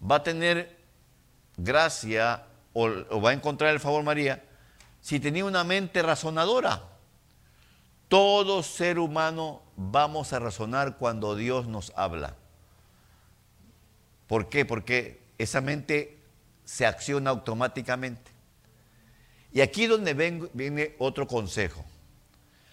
va 0.00 0.16
a 0.16 0.22
tener 0.22 0.78
gracia 1.56 2.46
o, 2.72 2.86
o 2.86 3.20
va 3.20 3.30
a 3.30 3.34
encontrar 3.34 3.74
el 3.74 3.80
favor 3.80 4.02
María 4.02 4.42
si 5.00 5.20
tenía 5.20 5.44
una 5.44 5.64
mente 5.64 6.00
razonadora? 6.02 6.93
Todo 8.14 8.62
ser 8.62 9.00
humano 9.00 9.60
vamos 9.74 10.32
a 10.32 10.38
razonar 10.38 10.98
cuando 10.98 11.34
Dios 11.34 11.66
nos 11.66 11.92
habla. 11.96 12.36
¿Por 14.28 14.48
qué? 14.48 14.64
Porque 14.64 15.20
esa 15.36 15.60
mente 15.60 16.20
se 16.64 16.86
acciona 16.86 17.30
automáticamente. 17.30 18.30
Y 19.52 19.62
aquí 19.62 19.86
donde 19.86 20.14
viene 20.54 20.94
otro 21.00 21.26
consejo. 21.26 21.84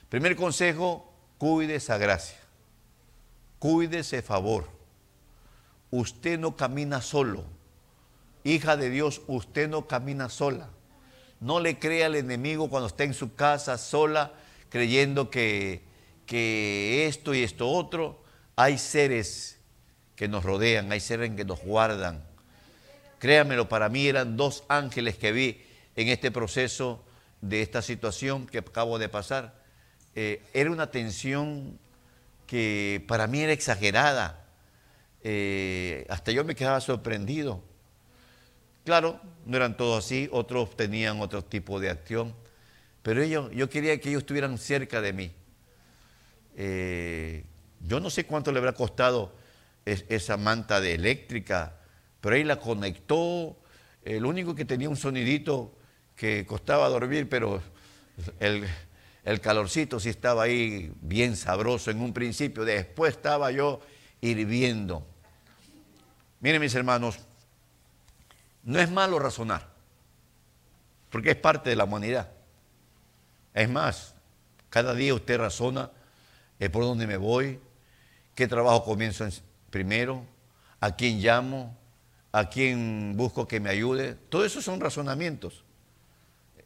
Primer 0.09 0.35
consejo, 0.35 1.11
cuide 1.39 1.73
esa 1.73 1.97
gracia. 1.97 2.37
Cuide 3.57 4.01
ese 4.01 4.21
favor. 4.21 4.69
Usted 5.89 6.37
no 6.37 6.55
camina 6.55 7.01
solo. 7.01 7.45
Hija 8.43 8.77
de 8.77 8.91
Dios, 8.91 9.23
usted 9.25 9.67
no 9.67 9.87
camina 9.87 10.29
sola. 10.29 10.69
No 11.39 11.59
le 11.59 11.79
crea 11.79 12.05
al 12.05 12.13
enemigo 12.13 12.69
cuando 12.69 12.85
está 12.85 13.05
en 13.05 13.15
su 13.15 13.33
casa 13.33 13.79
sola, 13.79 14.33
creyendo 14.71 15.29
que, 15.29 15.83
que 16.25 17.05
esto 17.05 17.35
y 17.35 17.43
esto 17.43 17.69
otro. 17.69 18.23
Hay 18.55 18.79
seres 18.79 19.59
que 20.15 20.27
nos 20.27 20.43
rodean, 20.43 20.91
hay 20.91 20.99
seres 20.99 21.31
que 21.35 21.45
nos 21.45 21.61
guardan. 21.61 22.23
Créamelo, 23.19 23.69
para 23.69 23.89
mí 23.89 24.07
eran 24.07 24.37
dos 24.37 24.63
ángeles 24.67 25.17
que 25.17 25.31
vi 25.31 25.61
en 25.95 26.07
este 26.07 26.31
proceso 26.31 27.03
de 27.41 27.61
esta 27.61 27.83
situación 27.83 28.47
que 28.47 28.59
acabo 28.59 28.97
de 28.97 29.09
pasar. 29.09 29.61
Eh, 30.15 30.41
era 30.53 30.71
una 30.71 30.89
tensión 30.89 31.77
que 32.47 33.03
para 33.07 33.27
mí 33.27 33.41
era 33.41 33.51
exagerada. 33.53 34.45
Eh, 35.23 36.05
hasta 36.09 36.31
yo 36.31 36.43
me 36.43 36.55
quedaba 36.55 36.81
sorprendido. 36.81 37.63
Claro, 38.85 39.19
no 39.45 39.57
eran 39.57 39.77
todos 39.77 40.03
así, 40.03 40.27
otros 40.31 40.75
tenían 40.75 41.21
otro 41.21 41.43
tipo 41.43 41.79
de 41.79 41.91
acción, 41.91 42.33
pero 43.01 43.21
ellos, 43.21 43.49
yo 43.51 43.69
quería 43.69 43.99
que 43.99 44.09
ellos 44.09 44.21
estuvieran 44.21 44.57
cerca 44.57 45.01
de 45.01 45.13
mí. 45.13 45.31
Eh, 46.55 47.45
yo 47.81 47.99
no 47.99 48.09
sé 48.09 48.25
cuánto 48.25 48.51
le 48.51 48.59
habrá 48.59 48.73
costado 48.73 49.33
esa 49.85 50.37
manta 50.37 50.79
de 50.79 50.93
eléctrica, 50.93 51.77
pero 52.19 52.35
ahí 52.35 52.43
la 52.43 52.59
conectó. 52.59 53.57
El 54.03 54.25
único 54.25 54.53
que 54.53 54.65
tenía 54.65 54.89
un 54.89 54.97
sonidito 54.97 55.75
que 56.15 56.45
costaba 56.45 56.87
dormir, 56.89 57.27
pero 57.29 57.61
el, 58.39 58.67
el 59.23 59.41
calorcito 59.41 59.99
sí 59.99 60.09
estaba 60.09 60.43
ahí 60.43 60.91
bien 61.01 61.35
sabroso 61.35 61.89
en 61.89 62.01
un 62.01 62.13
principio. 62.13 62.65
Después 62.65 63.15
estaba 63.15 63.51
yo 63.51 63.81
hirviendo. 64.21 65.05
Miren 66.39 66.61
mis 66.61 66.75
hermanos, 66.75 67.19
no 68.63 68.79
es 68.79 68.89
malo 68.89 69.17
razonar, 69.19 69.69
porque 71.09 71.31
es 71.31 71.35
parte 71.35 71.69
de 71.69 71.75
la 71.75 71.85
humanidad. 71.85 72.31
Es 73.53 73.69
más, 73.69 74.15
cada 74.69 74.93
día 74.93 75.13
usted 75.13 75.37
razona 75.37 75.91
eh, 76.59 76.69
por 76.69 76.83
dónde 76.83 77.07
me 77.07 77.17
voy, 77.17 77.59
qué 78.35 78.47
trabajo 78.47 78.83
comienzo 78.83 79.27
primero, 79.69 80.25
a 80.79 80.95
quién 80.95 81.21
llamo, 81.21 81.77
a 82.31 82.49
quién 82.49 83.13
busco 83.15 83.47
que 83.47 83.59
me 83.59 83.69
ayude. 83.69 84.15
Todo 84.29 84.45
eso 84.45 84.61
son 84.61 84.79
razonamientos. 84.79 85.63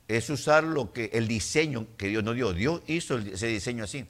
Es 0.07 0.29
usar 0.29 0.63
lo 0.63 0.93
que 0.93 1.09
el 1.13 1.27
diseño 1.27 1.87
que 1.97 2.07
Dios 2.07 2.23
no 2.23 2.33
dio. 2.33 2.53
Dios 2.53 2.81
hizo 2.87 3.17
ese 3.17 3.47
diseño 3.47 3.83
así. 3.83 4.05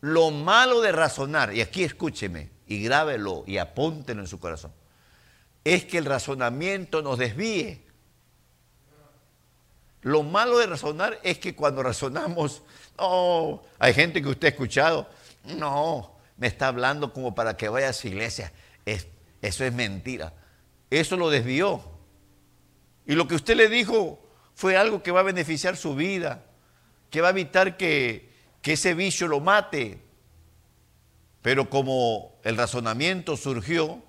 Lo 0.00 0.30
malo 0.30 0.82
de 0.82 0.92
razonar, 0.92 1.54
y 1.54 1.62
aquí 1.62 1.82
escúcheme 1.82 2.50
y 2.66 2.82
grábelo 2.82 3.44
y 3.46 3.56
apóntelo 3.56 4.20
en 4.20 4.26
su 4.26 4.38
corazón 4.38 4.72
es 5.64 5.86
que 5.86 5.98
el 5.98 6.04
razonamiento 6.04 7.02
nos 7.02 7.18
desvíe. 7.18 7.83
Lo 10.04 10.22
malo 10.22 10.58
de 10.58 10.66
razonar 10.66 11.18
es 11.22 11.38
que 11.38 11.56
cuando 11.56 11.82
razonamos, 11.82 12.62
no, 12.98 13.62
hay 13.78 13.94
gente 13.94 14.20
que 14.20 14.28
usted 14.28 14.48
ha 14.48 14.50
escuchado, 14.50 15.08
no, 15.44 16.14
me 16.36 16.46
está 16.46 16.68
hablando 16.68 17.10
como 17.10 17.34
para 17.34 17.56
que 17.56 17.70
vaya 17.70 17.88
a 17.88 17.92
su 17.94 18.08
iglesia. 18.08 18.52
eso 18.84 19.64
es 19.64 19.72
mentira. 19.72 20.34
Eso 20.90 21.16
lo 21.16 21.30
desvió. 21.30 21.82
Y 23.06 23.14
lo 23.14 23.26
que 23.26 23.34
usted 23.34 23.56
le 23.56 23.70
dijo 23.70 24.22
fue 24.54 24.76
algo 24.76 25.02
que 25.02 25.10
va 25.10 25.20
a 25.20 25.24
beneficiar 25.24 25.74
su 25.74 25.94
vida, 25.94 26.44
que 27.08 27.22
va 27.22 27.28
a 27.28 27.30
evitar 27.30 27.78
que, 27.78 28.30
que 28.60 28.74
ese 28.74 28.92
vicio 28.92 29.26
lo 29.26 29.40
mate. 29.40 30.02
Pero 31.40 31.70
como 31.70 32.38
el 32.44 32.58
razonamiento 32.58 33.38
surgió, 33.38 34.02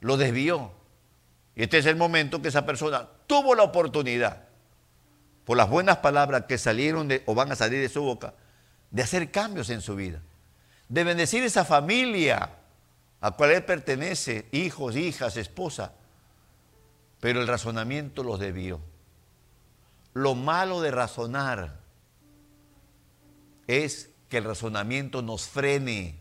lo 0.00 0.16
desvió. 0.16 0.72
Y 1.54 1.62
este 1.62 1.78
es 1.78 1.86
el 1.86 1.94
momento 1.94 2.42
que 2.42 2.48
esa 2.48 2.66
persona 2.66 3.08
tuvo 3.28 3.54
la 3.54 3.62
oportunidad, 3.62 4.49
por 5.50 5.56
las 5.56 5.68
buenas 5.68 5.96
palabras 5.96 6.44
que 6.44 6.58
salieron 6.58 7.08
o 7.26 7.34
van 7.34 7.50
a 7.50 7.56
salir 7.56 7.80
de 7.80 7.88
su 7.88 8.02
boca, 8.02 8.34
de 8.92 9.02
hacer 9.02 9.32
cambios 9.32 9.68
en 9.70 9.80
su 9.80 9.96
vida, 9.96 10.22
de 10.88 11.02
bendecir 11.02 11.42
esa 11.42 11.64
familia 11.64 12.50
a 13.20 13.32
cual 13.32 13.50
él 13.50 13.64
pertenece, 13.64 14.46
hijos, 14.52 14.94
hijas, 14.94 15.36
esposa. 15.36 15.92
Pero 17.18 17.40
el 17.40 17.48
razonamiento 17.48 18.22
los 18.22 18.38
debió. 18.38 18.80
Lo 20.14 20.36
malo 20.36 20.82
de 20.82 20.92
razonar 20.92 21.80
es 23.66 24.10
que 24.28 24.36
el 24.36 24.44
razonamiento 24.44 25.20
nos 25.20 25.48
frene. 25.48 26.16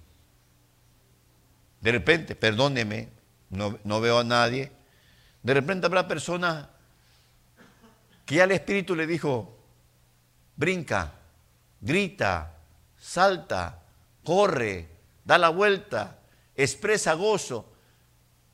De 1.82 1.92
repente, 1.92 2.36
perdóneme, 2.36 3.10
no, 3.52 3.78
no 3.84 4.02
veo 4.02 4.18
a 4.18 4.24
nadie, 4.24 4.72
de 5.44 5.54
repente 5.54 5.86
habrá 5.86 6.08
personas 6.08 6.66
que 8.30 8.36
ya 8.36 8.44
el 8.44 8.52
Espíritu 8.52 8.96
le 8.96 9.08
dijo, 9.08 9.58
brinca, 10.56 11.14
grita, 11.82 12.58
salta, 12.96 13.82
corre, 14.24 14.88
da 15.26 15.40
la 15.40 15.50
vuelta, 15.50 16.20
expresa 16.56 17.14
gozo, 17.14 17.74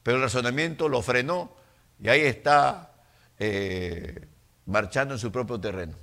pero 0.01 0.15
el 0.15 0.23
razonamiento 0.23 0.87
lo 0.87 1.01
frenó 1.01 1.57
y 2.01 2.07
ahí 2.07 2.21
está 2.21 2.93
eh, 3.37 4.25
marchando 4.65 5.15
en 5.15 5.19
su 5.19 5.29
propio 5.29 5.59
terreno. 5.59 5.97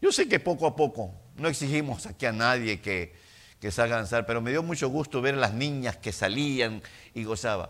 Yo 0.00 0.12
sé 0.12 0.30
que 0.30 0.40
poco 0.40 0.66
a 0.66 0.74
poco, 0.74 1.12
no 1.36 1.48
exigimos 1.48 2.06
aquí 2.06 2.24
a 2.24 2.32
nadie 2.32 2.80
que, 2.80 3.12
que 3.60 3.70
salga 3.70 4.00
a 4.00 4.26
pero 4.26 4.40
me 4.40 4.50
dio 4.50 4.62
mucho 4.62 4.88
gusto 4.88 5.20
ver 5.20 5.34
a 5.34 5.36
las 5.36 5.52
niñas 5.52 5.98
que 5.98 6.10
salían 6.10 6.82
y 7.12 7.24
gozaban. 7.24 7.68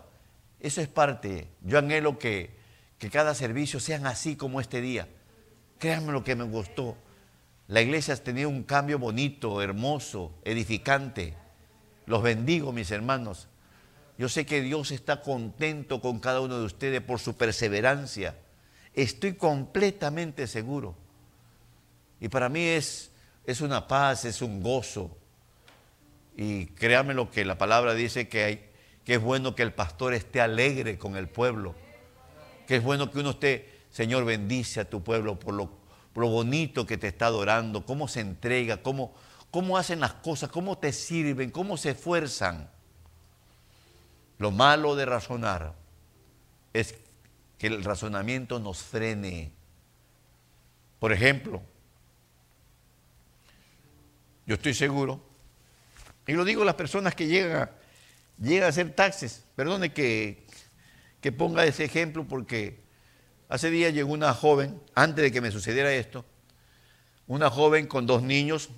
Eso 0.61 0.79
es 0.79 0.87
parte. 0.87 1.49
Yo 1.59 1.77
anhelo 1.77 2.17
que, 2.17 2.60
que 3.01 3.09
cada 3.09 3.33
servicio 3.33 3.79
sean 3.79 4.05
así 4.05 4.35
como 4.35 4.61
este 4.61 4.79
día. 4.79 5.07
Créanme 5.79 6.11
lo 6.11 6.23
que 6.23 6.35
me 6.35 6.43
gustó. 6.43 6.95
La 7.67 7.81
iglesia 7.81 8.13
ha 8.13 8.17
tenido 8.17 8.47
un 8.47 8.61
cambio 8.61 8.99
bonito, 8.99 9.59
hermoso, 9.63 10.35
edificante. 10.45 11.33
Los 12.05 12.21
bendigo, 12.21 12.71
mis 12.71 12.91
hermanos. 12.91 13.47
Yo 14.19 14.29
sé 14.29 14.45
que 14.45 14.61
Dios 14.61 14.91
está 14.91 15.23
contento 15.23 15.99
con 15.99 16.19
cada 16.19 16.41
uno 16.41 16.59
de 16.59 16.65
ustedes 16.65 17.01
por 17.01 17.19
su 17.19 17.35
perseverancia. 17.35 18.37
Estoy 18.93 19.33
completamente 19.33 20.45
seguro. 20.45 20.95
Y 22.19 22.29
para 22.29 22.49
mí 22.49 22.63
es, 22.63 23.09
es 23.47 23.61
una 23.61 23.87
paz, 23.87 24.25
es 24.25 24.43
un 24.43 24.61
gozo. 24.61 25.17
Y 26.37 26.67
créanme 26.67 27.15
lo 27.15 27.31
que 27.31 27.45
la 27.45 27.57
palabra 27.57 27.95
dice 27.95 28.29
que 28.29 28.43
hay, 28.43 28.69
que 29.03 29.15
es 29.15 29.21
bueno 29.21 29.55
que 29.55 29.63
el 29.63 29.73
pastor 29.73 30.13
esté 30.13 30.39
alegre 30.39 30.99
con 30.99 31.15
el 31.15 31.27
pueblo, 31.27 31.73
que 32.71 32.77
es 32.77 32.83
bueno 32.83 33.11
que 33.11 33.19
uno 33.19 33.31
esté, 33.31 33.81
Señor, 33.89 34.23
bendice 34.23 34.79
a 34.79 34.89
tu 34.89 35.03
pueblo 35.03 35.37
por 35.37 35.53
lo, 35.53 35.69
bonito 36.13 36.85
que 36.85 36.97
te 36.97 37.09
está 37.09 37.25
adorando, 37.25 37.85
cómo 37.85 38.07
se 38.07 38.21
entrega, 38.21 38.81
cómo, 38.81 39.13
cómo 39.51 39.77
hacen 39.77 39.99
las 39.99 40.13
cosas, 40.13 40.49
cómo 40.51 40.77
te 40.77 40.93
sirven, 40.93 41.51
cómo 41.51 41.75
se 41.75 41.89
esfuerzan. 41.89 42.69
Lo 44.37 44.51
malo 44.51 44.95
de 44.95 45.05
razonar 45.05 45.73
es 46.71 46.95
que 47.57 47.67
el 47.67 47.83
razonamiento 47.83 48.57
nos 48.57 48.77
frene. 48.77 49.51
Por 50.97 51.11
ejemplo, 51.11 51.61
yo 54.45 54.55
estoy 54.55 54.75
seguro, 54.75 55.21
y 56.25 56.31
lo 56.31 56.45
digo 56.45 56.61
a 56.61 56.65
las 56.67 56.75
personas 56.75 57.15
que 57.15 57.27
llegan 57.27 57.63
a, 57.63 57.71
llega 58.41 58.67
a 58.67 58.69
hacer 58.69 58.95
taxes. 58.95 59.43
Perdone 59.57 59.91
que, 59.91 60.40
que 61.21 61.31
ponga 61.31 61.65
ese 61.65 61.85
ejemplo 61.85 62.25
porque 62.27 62.79
hace 63.47 63.69
días 63.69 63.93
llegó 63.93 64.11
una 64.11 64.33
joven, 64.33 64.81
antes 64.95 65.23
de 65.23 65.31
que 65.31 65.39
me 65.39 65.51
sucediera 65.51 65.93
esto, 65.93 66.25
una 67.27 67.49
joven 67.49 67.87
con 67.87 68.07
dos 68.07 68.23
niños, 68.23 68.69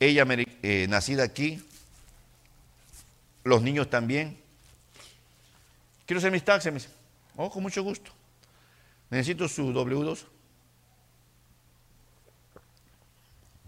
ella 0.00 0.26
eh, 0.62 0.86
nacida 0.88 1.22
aquí, 1.22 1.64
los 3.44 3.62
niños 3.62 3.88
también. 3.88 4.38
Quiero 6.04 6.18
hacer 6.18 6.32
mis 6.32 6.44
taxes, 6.44 6.72
me 6.72 6.78
dice, 6.78 6.90
oh, 7.36 7.50
con 7.50 7.62
mucho 7.62 7.82
gusto. 7.82 8.10
Necesito 9.10 9.48
su 9.48 9.72
W2. 9.72 10.24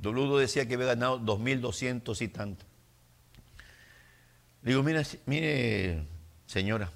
W2 0.03 0.39
decía 0.39 0.67
que 0.67 0.75
había 0.75 0.87
ganado 0.87 1.21
2.200 1.21 2.21
y 2.21 2.29
tanto. 2.29 2.65
Le 4.63 4.71
digo, 4.73 4.83
mire, 4.83 6.05
señora, 6.47 6.91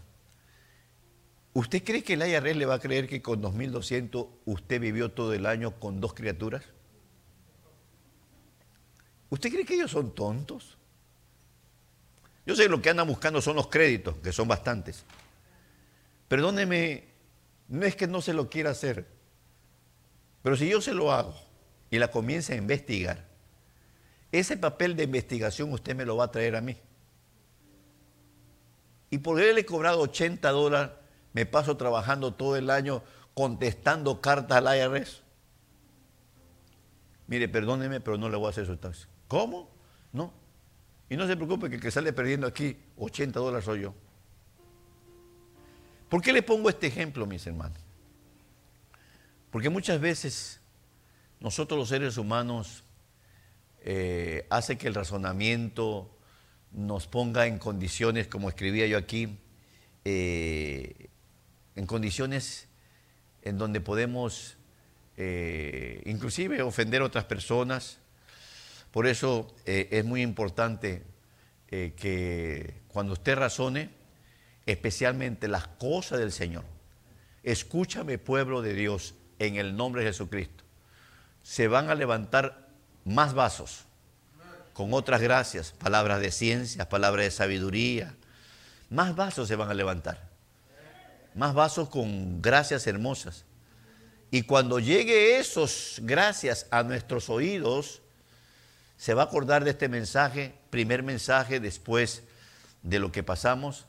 ¿usted 1.54 1.82
cree 1.82 2.02
que 2.02 2.12
el 2.14 2.26
IRS 2.26 2.56
le 2.56 2.66
va 2.66 2.74
a 2.74 2.80
creer 2.80 3.08
que 3.08 3.22
con 3.22 3.42
2.200 3.42 4.28
usted 4.44 4.80
vivió 4.80 5.10
todo 5.10 5.32
el 5.32 5.46
año 5.46 5.78
con 5.80 6.00
dos 6.00 6.12
criaturas? 6.12 6.62
¿Usted 9.30 9.50
cree 9.50 9.64
que 9.64 9.74
ellos 9.74 9.90
son 9.90 10.14
tontos? 10.14 10.76
Yo 12.46 12.54
sé 12.54 12.64
que 12.64 12.68
lo 12.68 12.82
que 12.82 12.90
andan 12.90 13.08
buscando 13.08 13.40
son 13.40 13.56
los 13.56 13.68
créditos, 13.68 14.16
que 14.18 14.32
son 14.32 14.46
bastantes. 14.46 15.04
Perdóneme, 16.28 17.04
no 17.68 17.86
es 17.86 17.96
que 17.96 18.06
no 18.06 18.20
se 18.20 18.34
lo 18.34 18.50
quiera 18.50 18.70
hacer, 18.70 19.06
pero 20.42 20.56
si 20.56 20.68
yo 20.68 20.80
se 20.80 20.92
lo 20.92 21.10
hago 21.10 21.34
y 21.90 21.98
la 21.98 22.10
comienza 22.10 22.52
a 22.52 22.56
investigar, 22.56 23.26
ese 24.30 24.56
papel 24.56 24.94
de 24.96 25.04
investigación 25.04 25.72
usted 25.72 25.94
me 25.94 26.04
lo 26.04 26.16
va 26.16 26.24
a 26.24 26.30
traer 26.30 26.56
a 26.56 26.60
mí. 26.60 26.76
Y 29.10 29.18
por 29.18 29.38
haberle 29.38 29.64
cobrado 29.64 30.00
80 30.00 30.50
dólares, 30.50 30.92
me 31.35 31.44
paso 31.44 31.77
trabajando 31.77 32.33
todo 32.33 32.57
el 32.57 32.70
año 32.70 33.03
contestando 33.35 34.23
cartas 34.23 34.64
al 34.64 34.79
IRS. 34.79 35.23
Mire, 37.27 37.49
perdóneme, 37.49 38.01
pero 38.01 38.16
no 38.16 38.29
le 38.29 38.37
voy 38.37 38.47
a 38.47 38.51
hacer 38.51 38.66
su 38.66 38.77
taxi. 38.77 39.07
¿Cómo? 39.29 39.68
No. 40.12 40.33
Y 41.11 41.16
no 41.16 41.27
se 41.27 41.37
preocupe 41.37 41.68
que 41.68 41.77
el 41.77 41.83
que 41.83 41.90
sale 41.90 42.12
perdiendo 42.12 42.47
aquí 42.47 42.79
80 42.97 43.38
dólares 43.38 43.64
soy 43.64 43.83
yo. 43.83 43.94
¿Por 46.09 46.23
qué 46.23 46.33
le 46.33 46.42
pongo 46.42 46.70
este 46.70 46.87
ejemplo, 46.87 47.27
mis 47.27 47.44
hermanos? 47.47 47.79
Porque 49.51 49.68
muchas 49.68 50.01
veces 50.01 50.61
nosotros 51.40 51.79
los 51.79 51.88
seres 51.88 52.16
humanos 52.16 52.85
eh, 53.81 54.47
hace 54.51 54.79
que 54.79 54.87
el 54.87 54.94
razonamiento 54.94 56.16
nos 56.70 57.09
ponga 57.09 57.47
en 57.47 57.59
condiciones, 57.59 58.29
como 58.29 58.49
escribía 58.49 58.87
yo 58.87 58.99
aquí, 58.99 59.38
eh, 60.05 61.11
en 61.76 61.87
condiciones 61.87 62.68
en 63.42 63.58
donde 63.58 63.80
podemos 63.80 64.56
eh, 65.16 66.02
inclusive 66.06 66.62
ofender 66.62 67.02
a 67.02 67.06
otras 67.06 67.24
personas. 67.24 67.98
Por 68.90 69.06
eso 69.06 69.54
eh, 69.66 69.88
es 69.90 70.04
muy 70.04 70.22
importante 70.22 71.02
eh, 71.70 71.94
que 71.96 72.82
cuando 72.88 73.12
usted 73.12 73.37
razone, 73.37 73.90
especialmente 74.66 75.48
las 75.48 75.66
cosas 75.66 76.18
del 76.18 76.32
Señor, 76.32 76.64
escúchame 77.42 78.18
pueblo 78.18 78.62
de 78.62 78.74
Dios 78.74 79.14
en 79.38 79.56
el 79.56 79.76
nombre 79.76 80.02
de 80.02 80.08
Jesucristo, 80.08 80.64
se 81.42 81.68
van 81.68 81.90
a 81.90 81.94
levantar 81.94 82.68
más 83.04 83.34
vasos 83.34 83.84
con 84.72 84.92
otras 84.92 85.20
gracias, 85.20 85.72
palabras 85.72 86.20
de 86.20 86.32
ciencia, 86.32 86.88
palabras 86.88 87.26
de 87.26 87.30
sabiduría, 87.30 88.14
más 88.90 89.14
vasos 89.14 89.46
se 89.46 89.56
van 89.56 89.70
a 89.70 89.74
levantar, 89.74 90.28
más 91.35 91.55
vasos 91.55 91.88
con 91.88 92.40
gracias 92.40 92.87
hermosas. 92.87 93.44
Y 94.31 94.42
cuando 94.42 94.79
llegue 94.79 95.38
esos 95.38 96.01
gracias 96.03 96.66
a 96.70 96.83
nuestros 96.83 97.31
oídos, 97.31 98.03
se 98.97 99.14
va 99.14 99.23
a 99.23 99.27
acordar 99.27 99.64
de 99.64 99.70
este 99.70 99.88
mensaje, 99.88 100.55
primer 100.70 101.03
mensaje 101.03 101.61
después 101.61 102.23
de 102.83 102.99
lo 102.99 103.12
que 103.12 103.23
pasamos, 103.23 103.87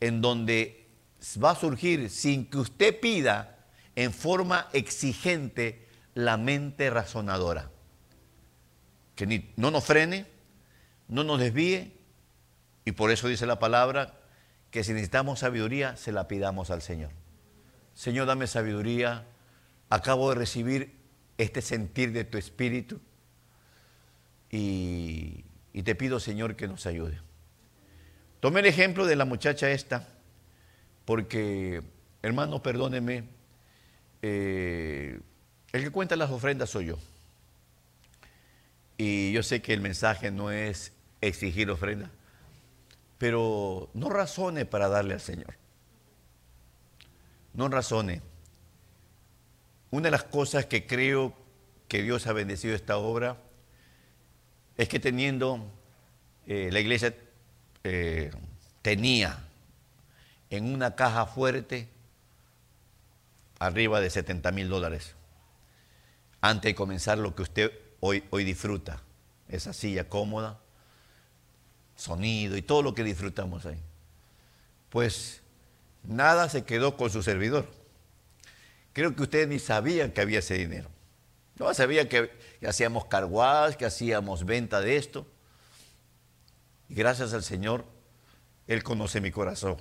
en 0.00 0.20
donde 0.20 0.86
va 1.42 1.50
a 1.52 1.56
surgir 1.56 2.10
sin 2.10 2.46
que 2.48 2.58
usted 2.58 2.98
pida 3.00 3.58
en 3.96 4.12
forma 4.12 4.68
exigente 4.72 5.86
la 6.14 6.36
mente 6.36 6.90
razonadora. 6.90 7.70
Que 9.14 9.44
no 9.56 9.70
nos 9.70 9.84
frene, 9.84 10.26
no 11.08 11.24
nos 11.24 11.38
desvíe, 11.40 11.92
y 12.84 12.92
por 12.92 13.10
eso 13.10 13.28
dice 13.28 13.46
la 13.46 13.58
palabra 13.58 14.19
que 14.70 14.84
si 14.84 14.92
necesitamos 14.92 15.40
sabiduría, 15.40 15.96
se 15.96 16.12
la 16.12 16.28
pidamos 16.28 16.70
al 16.70 16.82
Señor. 16.82 17.10
Señor, 17.94 18.26
dame 18.26 18.46
sabiduría 18.46 19.26
acabo 19.90 20.30
de 20.30 20.36
recibir 20.36 20.94
este 21.36 21.60
sentir 21.60 22.12
de 22.12 22.24
tu 22.24 22.38
espíritu 22.38 23.00
y, 24.50 25.44
te 25.84 25.94
pido, 25.94 26.18
Señor, 26.20 26.56
que 26.56 26.68
nos 26.68 26.86
ayude. 26.86 27.20
Tomé 28.40 28.60
el 28.60 28.66
ejemplo 28.66 29.06
de 29.06 29.16
la 29.16 29.24
muchacha 29.24 29.70
esta, 29.70 30.08
porque, 31.04 31.82
hermano, 32.22 32.62
perdóneme, 32.62 33.24
eh, 34.22 35.20
el 35.72 35.82
que 35.84 35.90
cuenta 35.90 36.16
las 36.16 36.30
ofrendas 36.30 36.70
soy 36.70 36.86
yo. 36.86 36.98
Y 38.96 39.32
yo 39.32 39.42
sé 39.42 39.62
que 39.62 39.72
el 39.72 39.80
mensaje 39.80 40.30
no 40.30 40.50
es 40.50 40.92
exigir 41.20 41.70
ofrenda, 41.70 42.10
pero 43.20 43.90
no 43.92 44.08
razone 44.08 44.64
para 44.64 44.88
darle 44.88 45.12
al 45.12 45.20
Señor. 45.20 45.58
No 47.52 47.68
razone. 47.68 48.22
Una 49.90 50.04
de 50.04 50.10
las 50.10 50.24
cosas 50.24 50.64
que 50.64 50.86
creo 50.86 51.34
que 51.86 52.02
Dios 52.02 52.26
ha 52.26 52.32
bendecido 52.32 52.74
esta 52.74 52.96
obra 52.96 53.36
es 54.78 54.88
que 54.88 54.98
teniendo, 54.98 55.70
eh, 56.46 56.70
la 56.72 56.80
iglesia 56.80 57.14
eh, 57.84 58.30
tenía 58.80 59.38
en 60.48 60.72
una 60.72 60.96
caja 60.96 61.26
fuerte 61.26 61.90
arriba 63.58 64.00
de 64.00 64.08
70 64.08 64.50
mil 64.52 64.70
dólares 64.70 65.14
antes 66.40 66.70
de 66.70 66.74
comenzar 66.74 67.18
lo 67.18 67.34
que 67.34 67.42
usted 67.42 67.70
hoy, 68.00 68.24
hoy 68.30 68.44
disfruta, 68.44 69.02
esa 69.46 69.74
silla 69.74 70.08
cómoda, 70.08 70.58
sonido 72.00 72.56
y 72.56 72.62
todo 72.62 72.82
lo 72.82 72.94
que 72.94 73.04
disfrutamos 73.04 73.66
ahí. 73.66 73.80
Pues 74.88 75.42
nada 76.02 76.48
se 76.48 76.64
quedó 76.64 76.96
con 76.96 77.10
su 77.10 77.22
servidor 77.22 77.80
creo 78.92 79.14
que 79.14 79.22
ustedes 79.22 79.48
ni 79.48 79.58
sabían 79.58 80.10
que 80.12 80.20
había 80.20 80.40
ese 80.40 80.54
dinero. 80.54 80.88
No 81.56 81.72
sabían 81.74 82.08
que, 82.08 82.30
hacíamos 82.66 83.06
carguadas, 83.06 83.76
que 83.76 83.84
hacíamos 83.84 84.44
venta 84.44 84.80
de 84.80 84.96
esto. 84.96 85.26
Y 86.88 86.94
gracias 86.94 87.32
al 87.32 87.42
Señor, 87.42 87.84
Él 88.66 88.82
conoce 88.82 89.20
mi 89.20 89.30
corazón. 89.30 89.76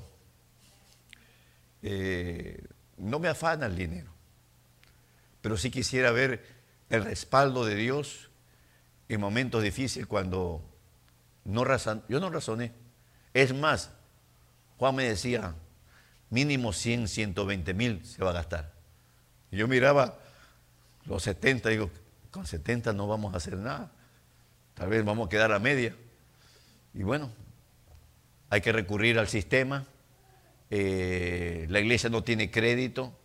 Eh, 1.82 2.63
no 2.97 3.19
me 3.19 3.29
afana 3.29 3.65
el 3.65 3.75
dinero, 3.75 4.12
pero 5.41 5.55
sí 5.55 5.71
quisiera 5.71 6.12
ver 6.12 6.45
el 6.89 7.05
respaldo 7.05 7.65
de 7.65 7.75
Dios 7.75 8.29
en 9.08 9.21
momentos 9.21 9.63
difíciles 9.63 10.05
cuando 10.05 10.62
no 11.50 11.66
yo 12.08 12.20
no 12.20 12.30
razoné. 12.30 12.72
Es 13.34 13.54
más, 13.54 13.92
Juan 14.78 14.96
me 14.96 15.04
decía, 15.04 15.56
mínimo 16.30 16.74
100, 16.74 17.08
120 17.08 17.74
mil 17.74 18.06
se 18.06 18.24
va 18.24 18.32
a 18.32 18.34
gastar. 18.34 18.74
Y 19.52 19.58
yo 19.58 19.68
miraba 19.68 20.20
los 21.06 21.24
70, 21.24 21.70
digo, 21.70 21.90
con 22.32 22.46
70 22.46 22.94
no 22.94 23.08
vamos 23.08 23.34
a 23.34 23.38
hacer 23.38 23.58
nada. 23.58 23.92
Tal 24.76 24.90
vez 24.90 25.04
vamos 25.04 25.28
a 25.28 25.30
quedar 25.30 25.52
a 25.52 25.60
media. 25.60 25.96
Y 26.94 27.04
bueno, 27.04 27.32
hay 28.50 28.62
que 28.62 28.72
recurrir 28.72 29.20
al 29.20 29.28
sistema. 29.28 29.86
Eh, 30.70 31.66
la 31.70 31.80
iglesia 31.80 32.10
no 32.10 32.24
tiene 32.24 32.52
crédito 32.52 33.18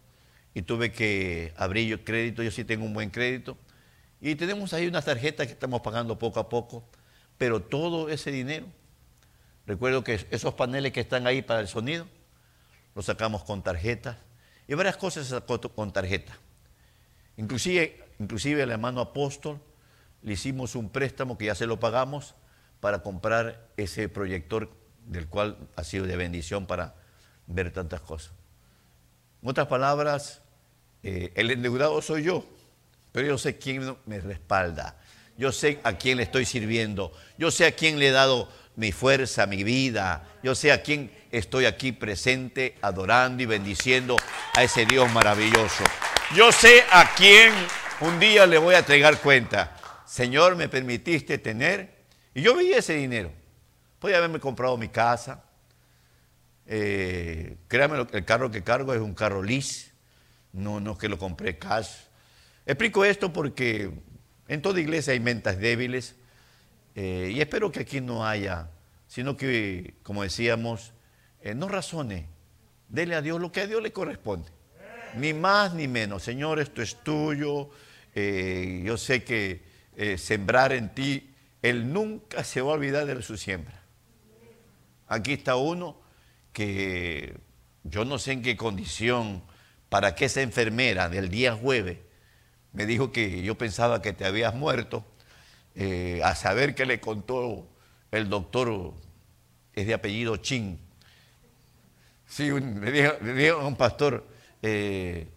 y 0.54 0.62
tuve 0.62 0.92
que 0.92 1.52
abrir 1.56 1.88
yo 1.88 2.04
crédito. 2.04 2.42
Yo 2.42 2.50
sí 2.50 2.64
tengo 2.64 2.84
un 2.84 2.94
buen 2.94 3.10
crédito. 3.10 3.58
Y 4.20 4.34
tenemos 4.36 4.72
ahí 4.72 4.86
unas 4.86 5.04
tarjetas 5.04 5.46
que 5.46 5.52
estamos 5.52 5.82
pagando 5.82 6.18
poco 6.18 6.40
a 6.40 6.48
poco. 6.48 6.88
Pero 7.38 7.62
todo 7.62 8.08
ese 8.08 8.30
dinero, 8.30 8.66
recuerdo 9.66 10.04
que 10.04 10.26
esos 10.30 10.54
paneles 10.54 10.92
que 10.92 11.00
están 11.00 11.26
ahí 11.26 11.42
para 11.42 11.60
el 11.60 11.68
sonido, 11.68 12.06
los 12.94 13.06
sacamos 13.06 13.44
con 13.44 13.62
tarjetas 13.62 14.16
y 14.68 14.74
varias 14.74 14.96
cosas 14.96 15.42
con 15.74 15.92
tarjeta. 15.92 16.32
Inclusive, 17.36 18.04
inclusive 18.18 18.62
el 18.62 18.70
hermano 18.70 19.00
apóstol 19.00 19.60
le 20.22 20.32
hicimos 20.32 20.74
un 20.74 20.88
préstamo 20.88 21.36
que 21.36 21.46
ya 21.46 21.54
se 21.54 21.66
lo 21.66 21.80
pagamos 21.80 22.34
para 22.80 23.02
comprar 23.02 23.68
ese 23.76 24.08
proyector 24.08 24.70
del 25.06 25.28
cual 25.28 25.56
ha 25.76 25.84
sido 25.84 26.06
de 26.06 26.16
bendición 26.16 26.66
para 26.66 26.94
ver 27.46 27.72
tantas 27.72 28.00
cosas. 28.00 28.32
En 29.42 29.50
otras 29.50 29.66
palabras, 29.66 30.40
eh, 31.02 31.32
el 31.34 31.50
endeudado 31.50 32.00
soy 32.00 32.22
yo, 32.22 32.44
pero 33.12 33.26
yo 33.26 33.38
sé 33.38 33.58
quién 33.58 33.96
me 34.06 34.20
respalda, 34.20 34.98
yo 35.36 35.52
sé 35.52 35.80
a 35.82 35.94
quién 35.94 36.18
le 36.18 36.22
estoy 36.22 36.44
sirviendo, 36.44 37.12
yo 37.38 37.50
sé 37.50 37.66
a 37.66 37.72
quién 37.72 37.98
le 37.98 38.08
he 38.08 38.12
dado 38.12 38.48
mi 38.76 38.92
fuerza, 38.92 39.46
mi 39.46 39.64
vida, 39.64 40.24
yo 40.42 40.54
sé 40.54 40.72
a 40.72 40.82
quién 40.82 41.10
estoy 41.30 41.66
aquí 41.66 41.92
presente 41.92 42.76
adorando 42.82 43.42
y 43.42 43.46
bendiciendo 43.46 44.16
a 44.54 44.62
ese 44.62 44.86
Dios 44.86 45.10
maravilloso. 45.12 45.84
Yo 46.34 46.52
sé 46.52 46.84
a 46.90 47.14
quién 47.14 47.52
un 48.00 48.18
día 48.18 48.46
le 48.46 48.58
voy 48.58 48.74
a 48.74 48.78
entregar 48.78 49.20
cuenta. 49.20 49.76
Señor, 50.06 50.56
me 50.56 50.68
permitiste 50.68 51.38
tener, 51.38 51.94
y 52.34 52.42
yo 52.42 52.54
veía 52.54 52.78
ese 52.78 52.94
dinero. 52.94 53.30
Podía 53.98 54.18
haberme 54.18 54.40
comprado 54.40 54.76
mi 54.76 54.88
casa. 54.88 55.44
Eh, 56.66 57.56
créame, 57.68 58.06
el 58.12 58.24
carro 58.24 58.50
que 58.50 58.62
cargo 58.62 58.94
es 58.94 59.00
un 59.00 59.14
carro 59.14 59.42
lease, 59.42 59.92
no, 60.52 60.80
no 60.80 60.96
que 60.96 61.08
lo 61.08 61.18
compré 61.18 61.58
cash. 61.58 61.90
Explico 62.66 63.04
esto 63.04 63.32
porque 63.32 63.90
en 64.48 64.62
toda 64.62 64.80
iglesia 64.80 65.12
hay 65.12 65.20
mentas 65.20 65.58
débiles 65.58 66.14
eh, 66.94 67.32
y 67.34 67.40
espero 67.40 67.72
que 67.72 67.80
aquí 67.80 68.00
no 68.00 68.26
haya, 68.26 68.68
sino 69.06 69.36
que, 69.36 69.94
como 70.02 70.22
decíamos, 70.22 70.92
eh, 71.42 71.54
no 71.54 71.68
razone, 71.68 72.28
dele 72.88 73.14
a 73.14 73.22
Dios 73.22 73.40
lo 73.40 73.50
que 73.50 73.62
a 73.62 73.66
Dios 73.66 73.82
le 73.82 73.92
corresponde. 73.92 74.50
Ni 75.16 75.32
más 75.32 75.74
ni 75.74 75.86
menos. 75.86 76.22
Señor, 76.22 76.58
esto 76.58 76.82
es 76.82 76.96
tuyo. 77.02 77.70
Eh, 78.14 78.82
yo 78.84 78.96
sé 78.96 79.22
que 79.22 79.62
sembrar 80.18 80.72
en 80.72 80.92
ti, 80.92 81.30
Él 81.62 81.92
nunca 81.92 82.42
se 82.42 82.60
va 82.60 82.72
a 82.72 82.74
olvidar 82.74 83.06
de 83.06 83.22
su 83.22 83.36
siembra. 83.36 83.80
Aquí 85.06 85.34
está 85.34 85.54
uno 85.54 86.00
que 86.52 87.36
yo 87.84 88.04
no 88.04 88.18
sé 88.18 88.32
en 88.32 88.42
qué 88.42 88.56
condición, 88.56 89.42
para 89.88 90.16
que 90.16 90.24
esa 90.24 90.42
enfermera 90.42 91.08
del 91.08 91.28
día 91.28 91.54
jueves 91.54 91.98
me 92.74 92.86
dijo 92.86 93.12
que 93.12 93.42
yo 93.42 93.56
pensaba 93.56 94.02
que 94.02 94.12
te 94.12 94.26
habías 94.26 94.54
muerto, 94.54 95.04
eh, 95.76 96.20
a 96.22 96.34
saber 96.34 96.74
que 96.74 96.84
le 96.84 97.00
contó 97.00 97.66
el 98.10 98.28
doctor, 98.28 98.92
es 99.72 99.86
de 99.86 99.94
apellido 99.94 100.36
Chin. 100.36 100.78
Sí, 102.26 102.50
le, 102.50 102.92
dijo, 103.34 103.60
a 103.60 103.66
un 103.66 103.76
pastor, 103.76 104.26
eh, 104.60 105.28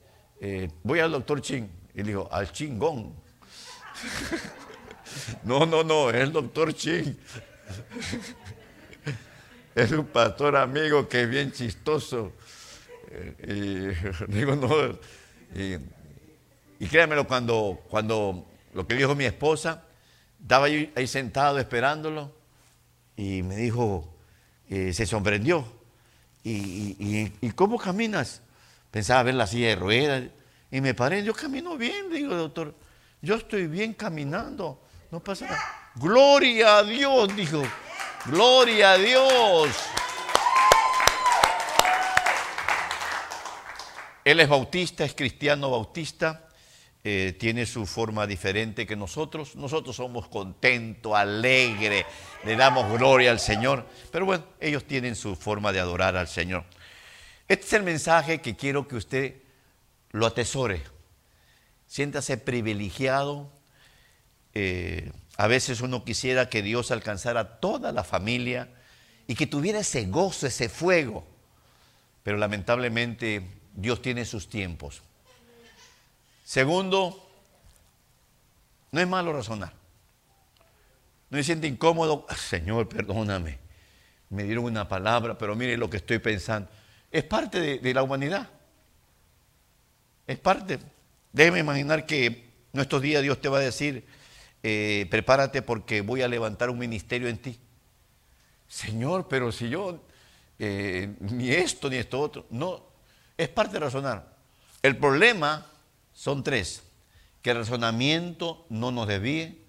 eh, 0.41 0.69
voy 0.83 0.99
al 0.99 1.11
doctor 1.11 1.41
Chin. 1.41 1.69
Y 1.93 1.97
le 1.97 2.03
dijo, 2.03 2.27
al 2.31 2.51
chingón. 2.51 3.13
no, 5.43 5.65
no, 5.65 5.83
no, 5.83 6.09
es 6.09 6.15
el 6.15 6.31
doctor 6.31 6.73
Chin. 6.73 7.19
es 9.75 9.91
un 9.91 10.05
pastor 10.07 10.55
amigo 10.55 11.07
que 11.07 11.21
es 11.21 11.29
bien 11.29 11.51
chistoso. 11.51 12.33
Y 13.43 13.89
digo, 14.27 14.55
no. 14.55 14.97
Y 16.79 16.87
créanmelo, 16.87 17.27
cuando, 17.27 17.79
cuando 17.89 18.45
lo 18.73 18.87
que 18.87 18.95
dijo 18.95 19.15
mi 19.15 19.25
esposa, 19.25 19.83
estaba 20.41 20.65
ahí, 20.65 21.07
sentado 21.07 21.57
esperándolo 21.57 22.31
y 23.15 23.41
me 23.43 23.55
dijo, 23.55 24.13
eh, 24.69 24.93
se 24.93 25.05
sorprendió. 25.05 25.65
¿Y, 26.43 27.33
y, 27.41 27.51
cómo 27.51 27.77
caminas? 27.77 28.41
Pensaba 28.91 29.23
ver 29.23 29.33
la 29.35 29.47
silla 29.47 29.67
de 29.67 29.75
ruedas. 29.75 30.23
Y 30.71 30.79
me 30.79 30.93
paré, 30.93 31.23
yo 31.23 31.33
camino 31.33 31.75
bien, 31.77 32.09
digo, 32.09 32.35
doctor. 32.35 32.73
Yo 33.21 33.35
estoy 33.35 33.67
bien 33.67 33.93
caminando, 33.93 34.81
no 35.11 35.19
pasa 35.19 35.45
nada. 35.45 35.91
Gloria 35.95 36.77
a 36.77 36.83
Dios, 36.83 37.35
dijo. 37.35 37.63
Gloria 38.27 38.91
a 38.91 38.97
Dios. 38.97 39.69
Él 44.23 44.39
es 44.39 44.47
bautista, 44.49 45.05
es 45.05 45.15
cristiano 45.15 45.71
bautista, 45.71 46.46
eh, 47.09 47.31
tiene 47.31 47.65
su 47.65 47.85
forma 47.85 48.27
diferente 48.27 48.85
que 48.85 48.97
nosotros. 48.97 49.55
Nosotros 49.55 49.95
somos 49.95 50.27
contentos, 50.27 51.15
alegres, 51.15 52.03
le 52.43 52.57
damos 52.57 52.91
gloria 52.91 53.31
al 53.31 53.39
Señor. 53.39 53.87
Pero 54.11 54.25
bueno, 54.25 54.43
ellos 54.59 54.83
tienen 54.83 55.15
su 55.15 55.37
forma 55.37 55.71
de 55.71 55.79
adorar 55.79 56.17
al 56.17 56.27
Señor. 56.27 56.65
Este 57.47 57.65
es 57.65 57.71
el 57.71 57.83
mensaje 57.83 58.41
que 58.41 58.57
quiero 58.57 58.89
que 58.89 58.97
usted 58.97 59.35
lo 60.11 60.25
atesore. 60.25 60.83
Siéntase 61.87 62.35
privilegiado. 62.35 63.53
Eh, 64.53 65.09
a 65.37 65.47
veces 65.47 65.79
uno 65.79 66.03
quisiera 66.03 66.49
que 66.49 66.61
Dios 66.61 66.91
alcanzara 66.91 67.39
a 67.39 67.59
toda 67.61 67.93
la 67.93 68.03
familia 68.03 68.67
y 69.27 69.35
que 69.35 69.47
tuviera 69.47 69.79
ese 69.79 70.07
gozo, 70.07 70.45
ese 70.45 70.67
fuego. 70.67 71.25
Pero 72.23 72.35
lamentablemente 72.35 73.47
Dios 73.73 74.01
tiene 74.01 74.25
sus 74.25 74.49
tiempos. 74.49 75.03
Segundo, 76.47 77.29
no 78.93 79.01
es 79.01 79.05
malo 79.05 79.33
razonar. 79.33 79.73
No 81.29 81.37
se 81.37 81.43
siente 81.43 81.67
incómodo, 81.67 82.25
Señor, 82.37 82.87
perdóname. 82.87 83.59
Me 84.29 84.43
dieron 84.43 84.63
una 84.63 84.87
palabra, 84.87 85.37
pero 85.37 85.57
mire 85.57 85.75
lo 85.75 85.89
que 85.89 85.97
estoy 85.97 86.19
pensando. 86.19 86.69
Es 87.11 87.25
parte 87.25 87.79
de, 87.79 87.93
la 87.93 88.01
humanidad. 88.01 88.47
Es 90.25 90.39
parte. 90.39 90.79
Déjeme 91.33 91.59
imaginar 91.59 92.05
que 92.05 92.49
nuestros 92.71 93.01
días 93.01 93.21
Dios 93.21 93.41
te 93.41 93.49
va 93.49 93.57
a 93.57 93.61
decir, 93.61 94.07
eh, 94.63 95.05
prepárate 95.11 95.61
porque 95.61 95.99
voy 95.99 96.21
a 96.21 96.29
levantar 96.29 96.69
un 96.69 96.79
ministerio 96.79 97.27
en 97.27 97.39
ti. 97.39 97.59
Señor, 98.69 99.27
pero 99.27 99.51
si 99.51 99.67
yo 99.67 100.01
eh, 100.59 101.13
ni 101.19 101.49
esto 101.49 101.89
ni 101.89 101.97
esto 101.97 102.21
otro. 102.21 102.45
No, 102.51 102.85
es 103.35 103.49
parte 103.49 103.73
de 103.73 103.79
razonar. 103.81 104.33
El 104.81 104.95
problema 104.95 105.73
son 106.17 106.43
tres. 106.43 106.81
Que 107.43 107.51
el 107.51 107.57
razonamiento 107.57 108.65
no 108.69 108.91
nos 108.91 109.07
desvíe, 109.07 109.61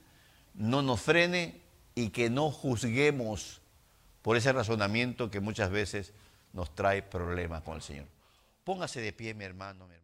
no 0.55 0.80
nos 0.80 1.03
frene 1.03 1.61
y 1.94 2.09
que 2.09 2.30
no 2.30 2.51
juzguemos 2.51 3.61
por 4.22 4.38
ese 4.38 4.51
razonamiento 4.53 5.30
que 5.30 5.40
muchas 5.40 5.70
veces 5.70 6.14
nos 6.55 6.74
trae 6.74 7.03
problemas 7.03 7.62
con 7.62 7.76
el 7.76 7.82
Señor. 7.82 8.07
Póngase 8.64 9.03
de 9.03 9.12
pie, 9.12 9.34
mi 9.34 9.44
hermano, 9.44 9.86
mi 9.86 9.94
hermano. 9.94 9.99